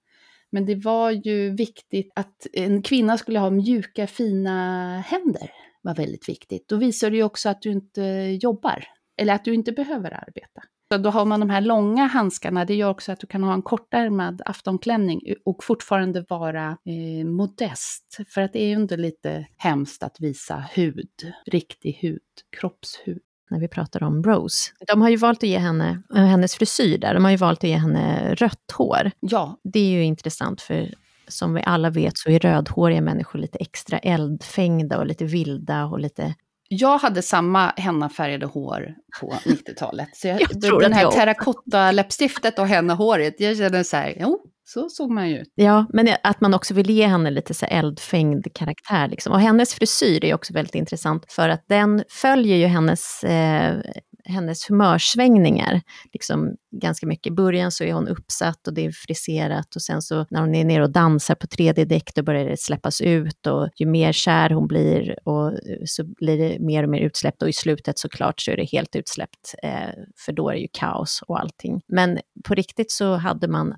[0.52, 5.50] Men det var ju viktigt att en kvinna skulle ha mjuka, fina händer.
[5.82, 6.68] var väldigt viktigt.
[6.68, 8.02] Då visar det ju också att du inte
[8.42, 8.84] jobbar,
[9.20, 10.62] eller att du inte behöver arbeta.
[10.92, 13.54] Så då har man de här långa handskarna, det gör också att du kan ha
[13.54, 18.20] en kortärmad aftonklänning och fortfarande vara eh, modest.
[18.28, 22.20] För att det är ju ändå lite hemskt att visa hud, riktig hud,
[22.60, 24.70] kroppshud när vi pratar om Rose.
[24.86, 27.64] De har ju valt att ge henne, eh, hennes frisyr där, de har ju valt
[27.64, 29.10] att ge henne rött hår.
[29.20, 29.60] Ja.
[29.64, 30.94] Det är ju intressant för
[31.28, 36.00] som vi alla vet så är rödhåriga människor lite extra eldfängda och lite vilda och
[36.00, 36.34] lite
[36.72, 40.08] jag hade samma hennafärgade hår på 90-talet.
[40.12, 45.10] Så jag, jag den här terrakotta-läppstiftet och hennahåret, jag kände så här, jo, så såg
[45.10, 45.52] man ju ut.
[45.54, 49.08] Ja, men att man också vill ge henne lite så eldfängd karaktär.
[49.08, 49.32] Liksom.
[49.32, 53.80] Och hennes frisyr är också väldigt intressant, för att den följer ju hennes, eh,
[54.24, 55.80] hennes humörsvängningar
[56.12, 57.26] liksom, ganska mycket.
[57.26, 60.54] I början så är hon uppsatt och det är friserat och sen så när hon
[60.54, 64.50] är nere och dansar på 3D-däck då börjar det släppas ut och ju mer kär
[64.50, 68.40] hon blir och eh, så blir det mer och mer utsläppt och i slutet såklart
[68.40, 69.90] så är det helt utsläppt eh,
[70.24, 71.80] för då är det ju kaos och allting.
[71.88, 73.74] Men på riktigt så hade man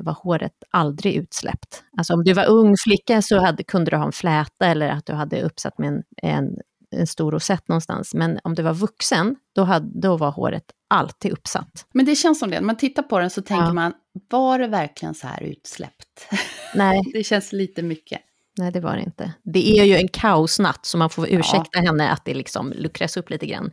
[0.00, 1.82] var håret aldrig utsläppt.
[1.96, 5.06] Alltså om du var ung flicka så hade, kunde du ha en fläta eller att
[5.06, 6.56] du hade uppsatt med en, en,
[6.90, 8.14] en stor rosett någonstans.
[8.14, 11.86] Men om du var vuxen, då, hade, då var håret alltid uppsatt.
[11.92, 13.72] Men det känns som det, när man tittar på den så tänker ja.
[13.72, 13.92] man,
[14.30, 16.28] var det verkligen så här utsläppt?
[16.74, 17.02] Nej.
[17.12, 18.20] det känns lite mycket.
[18.58, 19.32] Nej, det var det inte.
[19.42, 21.80] Det är ju en kaosnatt, så man får ursäkta ja.
[21.80, 23.70] henne att det liksom luckras upp lite grann.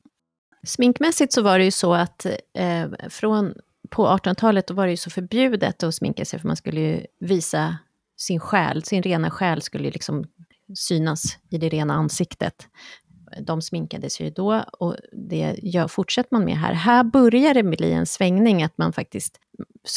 [0.63, 3.53] Sminkmässigt så var det ju så att eh, från
[3.91, 7.77] på 1800-talet var det ju så förbjudet att sminka sig, för man skulle ju visa
[8.17, 10.25] sin själ, sin rena själ skulle ju liksom
[10.75, 12.67] synas i det rena ansiktet.
[13.41, 16.73] de sminkade sig ju då och det gör, fortsätter man med här.
[16.73, 19.39] Här börjar det bli en svängning, att man faktiskt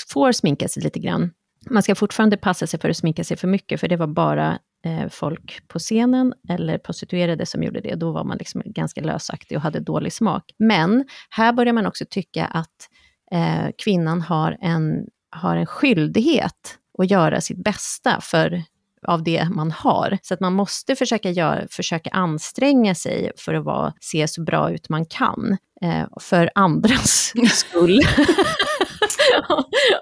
[0.09, 1.31] får sminka sig lite grann.
[1.71, 4.59] Man ska fortfarande passa sig för att sminka sig för mycket, för det var bara
[4.85, 7.95] eh, folk på scenen eller prostituerade som gjorde det.
[7.95, 10.53] Då var man liksom ganska lösaktig och hade dålig smak.
[10.59, 12.89] Men här börjar man också tycka att
[13.33, 18.63] eh, kvinnan har en, har en skyldighet att göra sitt bästa för
[19.07, 20.19] av det man har.
[20.23, 24.71] Så att man måste försöka, göra, försöka anstränga sig för att vara, se så bra
[24.71, 25.57] ut man kan.
[25.83, 28.01] Eh, för andras skull.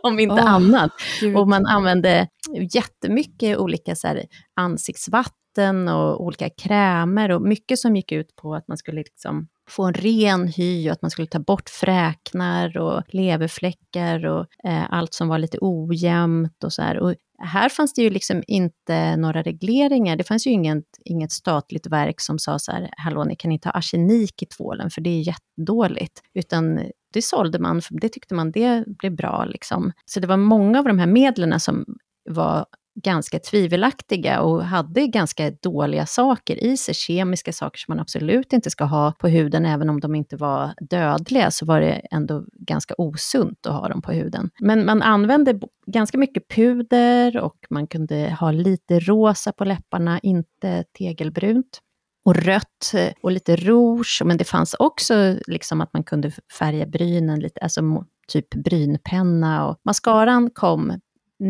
[0.02, 0.90] Om inte oh, annat.
[1.20, 1.36] Gud.
[1.36, 2.28] Och man använde
[2.74, 4.22] jättemycket olika så här,
[4.56, 9.84] ansiktsvatten och olika krämer och mycket som gick ut på att man skulle liksom få
[9.84, 15.14] en ren hy och att man skulle ta bort fräknar och leverfläckar och eh, allt
[15.14, 16.98] som var lite ojämnt och så här.
[16.98, 20.16] Och här fanns det ju liksom inte några regleringar.
[20.16, 23.68] Det fanns ju inget, inget statligt verk som sa så här, hallå, ni kan inte
[23.68, 26.20] ha arsenik i tvålen, för det är jättedåligt.
[26.34, 26.80] Utan
[27.12, 29.44] det sålde man, för det tyckte man det blev bra.
[29.44, 29.92] Liksom.
[30.04, 31.84] Så det var många av de här medlen som
[32.30, 38.53] var ganska tvivelaktiga och hade ganska dåliga saker i sig, kemiska saker som man absolut
[38.53, 42.45] inte ska ha på huden, även om de inte var dödliga, så var det ändå
[42.53, 44.51] ganska osunt att ha dem på huden.
[44.61, 50.84] Men man använde ganska mycket puder och man kunde ha lite rosa på läpparna, inte
[50.99, 51.80] tegelbrunt.
[52.24, 56.86] Och rött eh, och lite rouge, men det fanns också liksom att man kunde färga
[56.86, 59.68] brynen lite, alltså typ brynpenna.
[59.68, 61.01] Och mascaran kom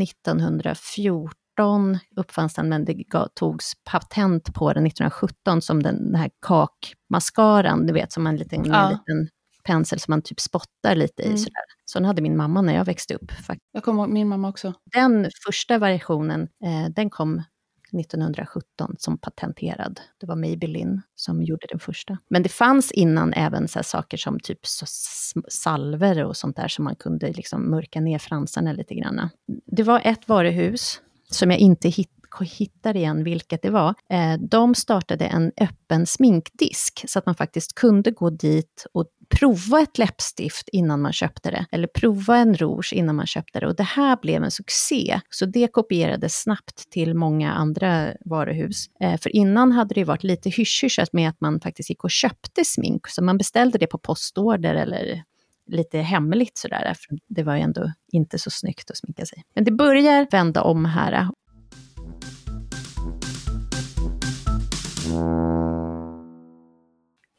[0.03, 3.05] 1914 uppfanns den, men det
[3.35, 8.65] togs patent på den 1917 som den, den här kakmascaran, du vet, som en liten,
[8.65, 8.85] ja.
[8.85, 9.29] en liten
[9.65, 11.27] pensel som man typ spottar lite i.
[11.27, 11.39] Mm.
[11.39, 11.65] Sådär.
[11.85, 13.33] Sån hade min mamma när jag växte upp.
[13.33, 13.71] Faktiskt.
[13.73, 14.75] Jag kommer min mamma också.
[14.93, 17.43] Den första versionen, eh, den kom
[18.01, 20.01] 1917 som patenterad.
[20.21, 22.19] Det var Maybelline som gjorde den första.
[22.29, 24.61] Men det fanns innan även så saker som typ
[25.49, 29.29] salver och sånt där som man kunde liksom mörka ner fransarna lite grann.
[29.67, 33.95] Det var ett varuhus som jag inte hittade hittar igen vilket det var.
[34.09, 39.81] Eh, de startade en öppen sminkdisk så att man faktiskt kunde gå dit och prova
[39.81, 43.67] ett läppstift innan man köpte det, eller prova en rouge innan man köpte det.
[43.67, 48.87] Och det här blev en succé, så det kopierades snabbt till många andra varuhus.
[49.01, 52.65] Eh, för innan hade det varit lite hysch med att man faktiskt gick och köpte
[52.65, 55.23] smink, så man beställde det på postorder eller
[55.67, 59.45] lite hemligt sådär, för det var ju ändå inte så snyggt att sminka sig.
[59.55, 61.29] Men det börjar vända om här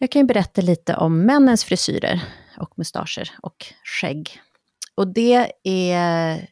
[0.03, 2.23] Jag kan ju berätta lite om männens frisyrer
[2.57, 4.39] och mustascher och skägg.
[4.95, 6.47] Och det är...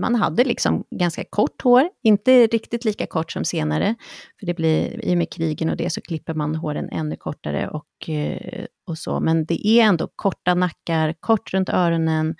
[0.00, 3.94] Man hade liksom ganska kort hår, inte riktigt lika kort som senare,
[4.40, 7.68] för det blir, i och med krigen och det så klipper man håren ännu kortare
[7.68, 9.20] och, eh, och så.
[9.20, 12.36] Men det är ändå korta nackar, kort runt öronen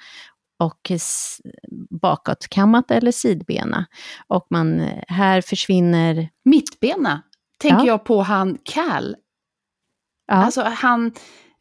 [0.59, 0.93] och
[1.91, 3.87] bakåtkammat eller sidbena.
[4.27, 6.29] Och man, här försvinner...
[6.45, 7.23] Mittbena
[7.59, 7.87] tänker ja.
[7.87, 9.17] jag på han Cal.
[10.37, 11.13] Alltså han,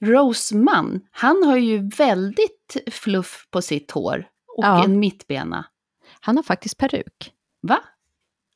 [0.01, 4.25] Roseman, han har ju väldigt fluff på sitt hår
[4.57, 4.83] och ja.
[4.83, 5.65] en mittbena.
[6.21, 7.31] Han har faktiskt peruk.
[7.61, 7.79] Va?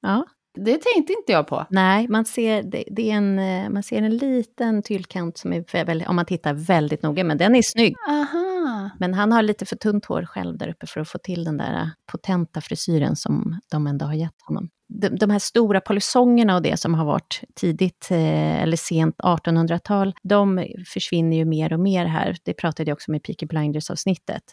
[0.01, 0.25] Ja.
[0.55, 1.65] Det tänkte inte jag på.
[1.69, 5.85] Nej, man ser, det, det är en, eh, man ser en liten tyllkant som är
[5.85, 7.95] väldigt, om man tittar väldigt noga, men den är snygg.
[8.09, 8.54] Aha.
[8.99, 11.57] Men han har lite för tunt hår själv där uppe för att få till den
[11.57, 16.55] där äh, potenta frisyren som de ändå har gett honom de, de här stora polisongerna
[16.55, 21.79] och det som har varit tidigt eh, eller sent 1800-tal, de försvinner ju mer och
[21.79, 22.37] mer här.
[22.43, 24.43] Det pratade jag också om i Peaky Blinders-avsnittet.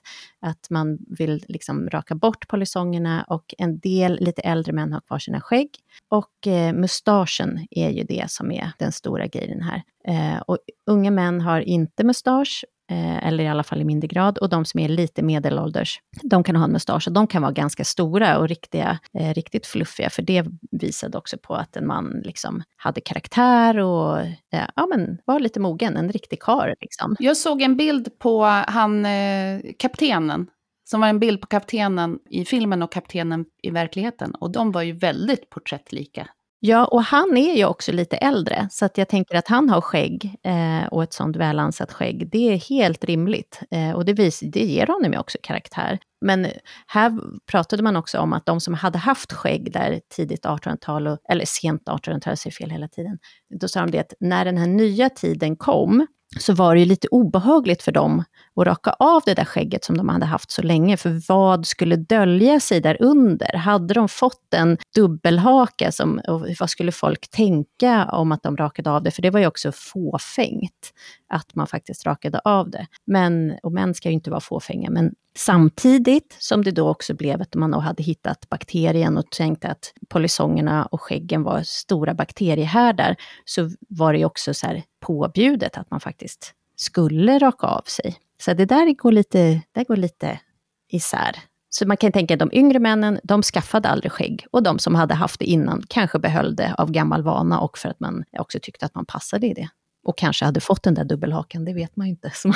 [0.40, 5.18] Att man vill liksom raka bort polisongerna och en del lite äldre män har kvar
[5.18, 5.70] sina skägg.
[6.08, 9.82] Och eh, mustaschen är ju det som är den stora grejen här.
[10.08, 14.38] Eh, och unga män har inte mustasch, Eh, eller i alla fall i mindre grad.
[14.38, 17.52] Och de som är lite medelålders, de kan ha en mustasch och de kan vara
[17.52, 22.22] ganska stora och riktiga, eh, riktigt fluffiga, för det visade också på att en man
[22.24, 26.74] liksom hade karaktär och eh, ja, men var lite mogen, en riktig karl.
[26.80, 27.16] liksom.
[27.18, 30.46] Jag såg en bild på han, eh, kaptenen,
[30.84, 34.34] som var en bild på kaptenen i filmen och kaptenen i verkligheten.
[34.34, 36.28] Och de var ju väldigt porträttlika.
[36.64, 39.80] Ja, och han är ju också lite äldre, så att jag tänker att han har
[39.80, 43.60] skägg eh, och ett sånt välansat skägg, det är helt rimligt.
[43.70, 45.98] Eh, och det, vis, det ger honom ju också karaktär.
[46.20, 46.46] Men
[46.86, 47.18] här
[47.50, 51.82] pratade man också om att de som hade haft skägg där tidigt 1800-tal, eller sent
[51.82, 53.18] 1800-tal, jag säger fel hela tiden,
[53.60, 56.06] då sa de det att när den här nya tiden kom,
[56.38, 58.24] så var det ju lite obehagligt för dem
[58.56, 61.96] att raka av det där skägget som de hade haft så länge, för vad skulle
[61.96, 63.56] dölja sig där under?
[63.56, 66.20] Hade de fått en dubbelhaka, som,
[66.60, 69.10] vad skulle folk tänka om att de rakade av det?
[69.10, 70.92] För det var ju också fåfängt,
[71.28, 72.86] att man faktiskt rakade av det.
[73.06, 77.42] Men, och män ska ju inte vara fåfänga, men samtidigt som det då också blev
[77.42, 83.70] att man hade hittat bakterien och tänkte att polisongerna och skäggen var stora bakteriehärdar, så
[83.88, 88.16] var det också så här påbjudet att man faktiskt skulle raka av sig.
[88.44, 90.40] Så det där går lite, där går lite
[90.88, 91.36] isär.
[91.74, 94.46] Så man kan tänka att de yngre männen, de skaffade aldrig skägg.
[94.50, 97.88] Och de som hade haft det innan kanske behöll det av gammal vana och för
[97.88, 99.68] att man också tyckte att man passade i det.
[100.04, 102.52] Och kanske hade fått den där dubbelhakan, det vet man ju inte, som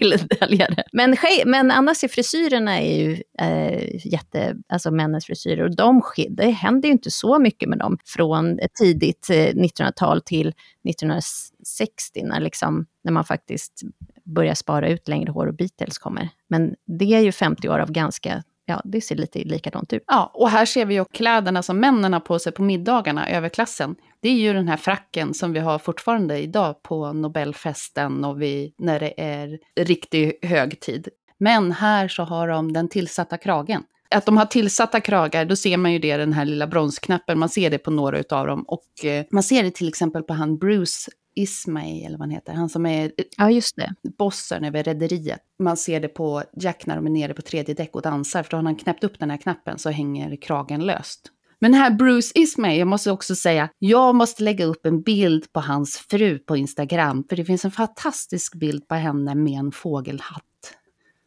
[0.00, 0.84] ville dölja det.
[0.92, 1.16] Men,
[1.46, 6.88] men annars är frisyrerna är ju eh, jätte, alltså männens frisyrer, och de, det händer
[6.88, 10.52] ju inte så mycket med dem från tidigt eh, 1900-tal till
[10.88, 13.82] 1960, när, liksom, när man faktiskt
[14.24, 16.28] börjar spara ut längre hår och Beatles kommer.
[16.48, 20.04] Men det är ju 50 år av ganska ja, det ser lite likadant ut.
[20.06, 23.96] Ja, och här ser vi ju kläderna som männen har på sig på middagarna, överklassen.
[24.20, 28.74] Det är ju den här fracken som vi har fortfarande idag på Nobelfesten och vi,
[28.78, 31.08] när det är riktig högtid.
[31.38, 33.82] Men här så har de den tillsatta kragen.
[34.10, 37.48] Att de har tillsatta kragar, då ser man ju det, den här lilla bronsknappen, man
[37.48, 38.64] ser det på några utav dem.
[38.68, 42.52] Och eh, man ser det till exempel på han Bruce Ismay, eller vad han heter,
[42.52, 43.94] han som är ja, just det.
[44.18, 45.40] bossen över rederiet.
[45.58, 48.50] Man ser det på Jack när de är nere på tredje däck och dansar, för
[48.50, 51.30] då har han knäppt upp den här knappen så hänger kragen löst.
[51.58, 55.60] Men här Bruce Ismay, jag måste också säga, jag måste lägga upp en bild på
[55.60, 60.42] hans fru på Instagram, för det finns en fantastisk bild på henne med en fågelhatt.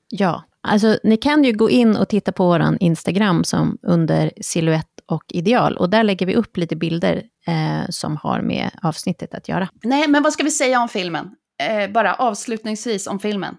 [0.10, 4.97] Ja, alltså ni kan ju gå in och titta på vår Instagram som under silhuett
[5.08, 5.78] och ideal.
[5.78, 9.70] Och där lägger vi upp lite bilder eh, som har med avsnittet att göra.
[9.84, 11.30] Nej, men vad ska vi säga om filmen?
[11.64, 13.58] Eh, bara avslutningsvis om filmen.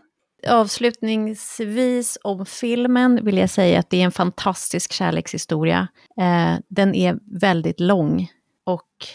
[0.48, 5.88] Avslutningsvis om filmen vill jag säga att det är en fantastisk kärlekshistoria.
[6.20, 8.30] Eh, den är väldigt lång
[8.64, 9.06] och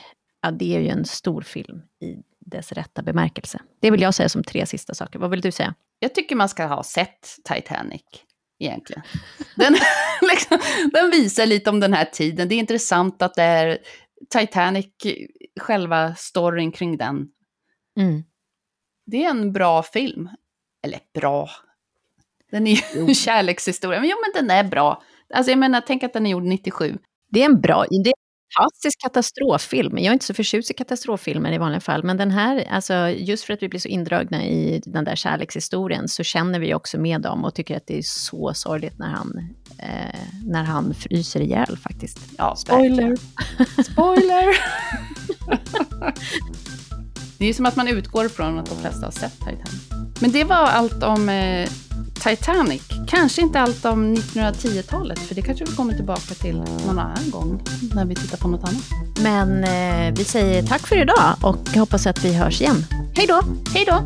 [0.41, 2.15] ja, det är ju en stor film i
[2.45, 3.59] dess rätta bemärkelse.
[3.81, 5.19] Det vill jag säga som tre sista saker.
[5.19, 5.73] Vad vill du säga?
[5.99, 8.03] Jag tycker man ska ha sett Titanic
[8.63, 9.03] egentligen.
[9.55, 9.75] Den,
[10.21, 10.59] liksom,
[10.93, 12.49] den visar lite om den här tiden.
[12.49, 13.77] Det är intressant att det är
[14.29, 14.87] Titanic,
[15.59, 17.27] själva storyn kring den.
[17.99, 18.23] Mm.
[19.05, 20.29] Det är en bra film.
[20.83, 21.49] Eller bra.
[22.51, 23.99] Den är ju en kärlekshistoria.
[23.99, 25.03] Men jo, men den är bra.
[25.33, 26.97] Alltså jag menar, tänk att den är gjord 97.
[27.29, 28.22] Det är en bra, det är
[28.57, 29.97] fantastisk katastroffilm.
[29.97, 33.43] Jag är inte så förtjust i katastroffilmer i vanliga fall, men den här, alltså, just
[33.43, 37.21] för att vi blir så indragna i den där kärlekshistorien, så känner vi också med
[37.21, 41.77] dem och tycker att det är så sorgligt när han, eh, när han fryser ihjäl
[41.77, 42.19] faktiskt.
[42.37, 43.17] Ja, spoiler!
[43.83, 44.57] spoiler!
[47.37, 49.89] det är som att man utgår från att de flesta har sett Titanic.
[50.21, 51.69] Men det var allt om eh,
[52.23, 52.81] Titanic.
[53.07, 57.63] Kanske inte allt om 1910-talet, för det kanske vi kommer tillbaka till någon annan gång
[57.95, 58.83] när vi tittar på något annat.
[59.23, 62.85] Men eh, vi säger tack för idag och hoppas att vi hörs igen.
[63.15, 63.41] Hej då!
[63.73, 64.03] Hej då!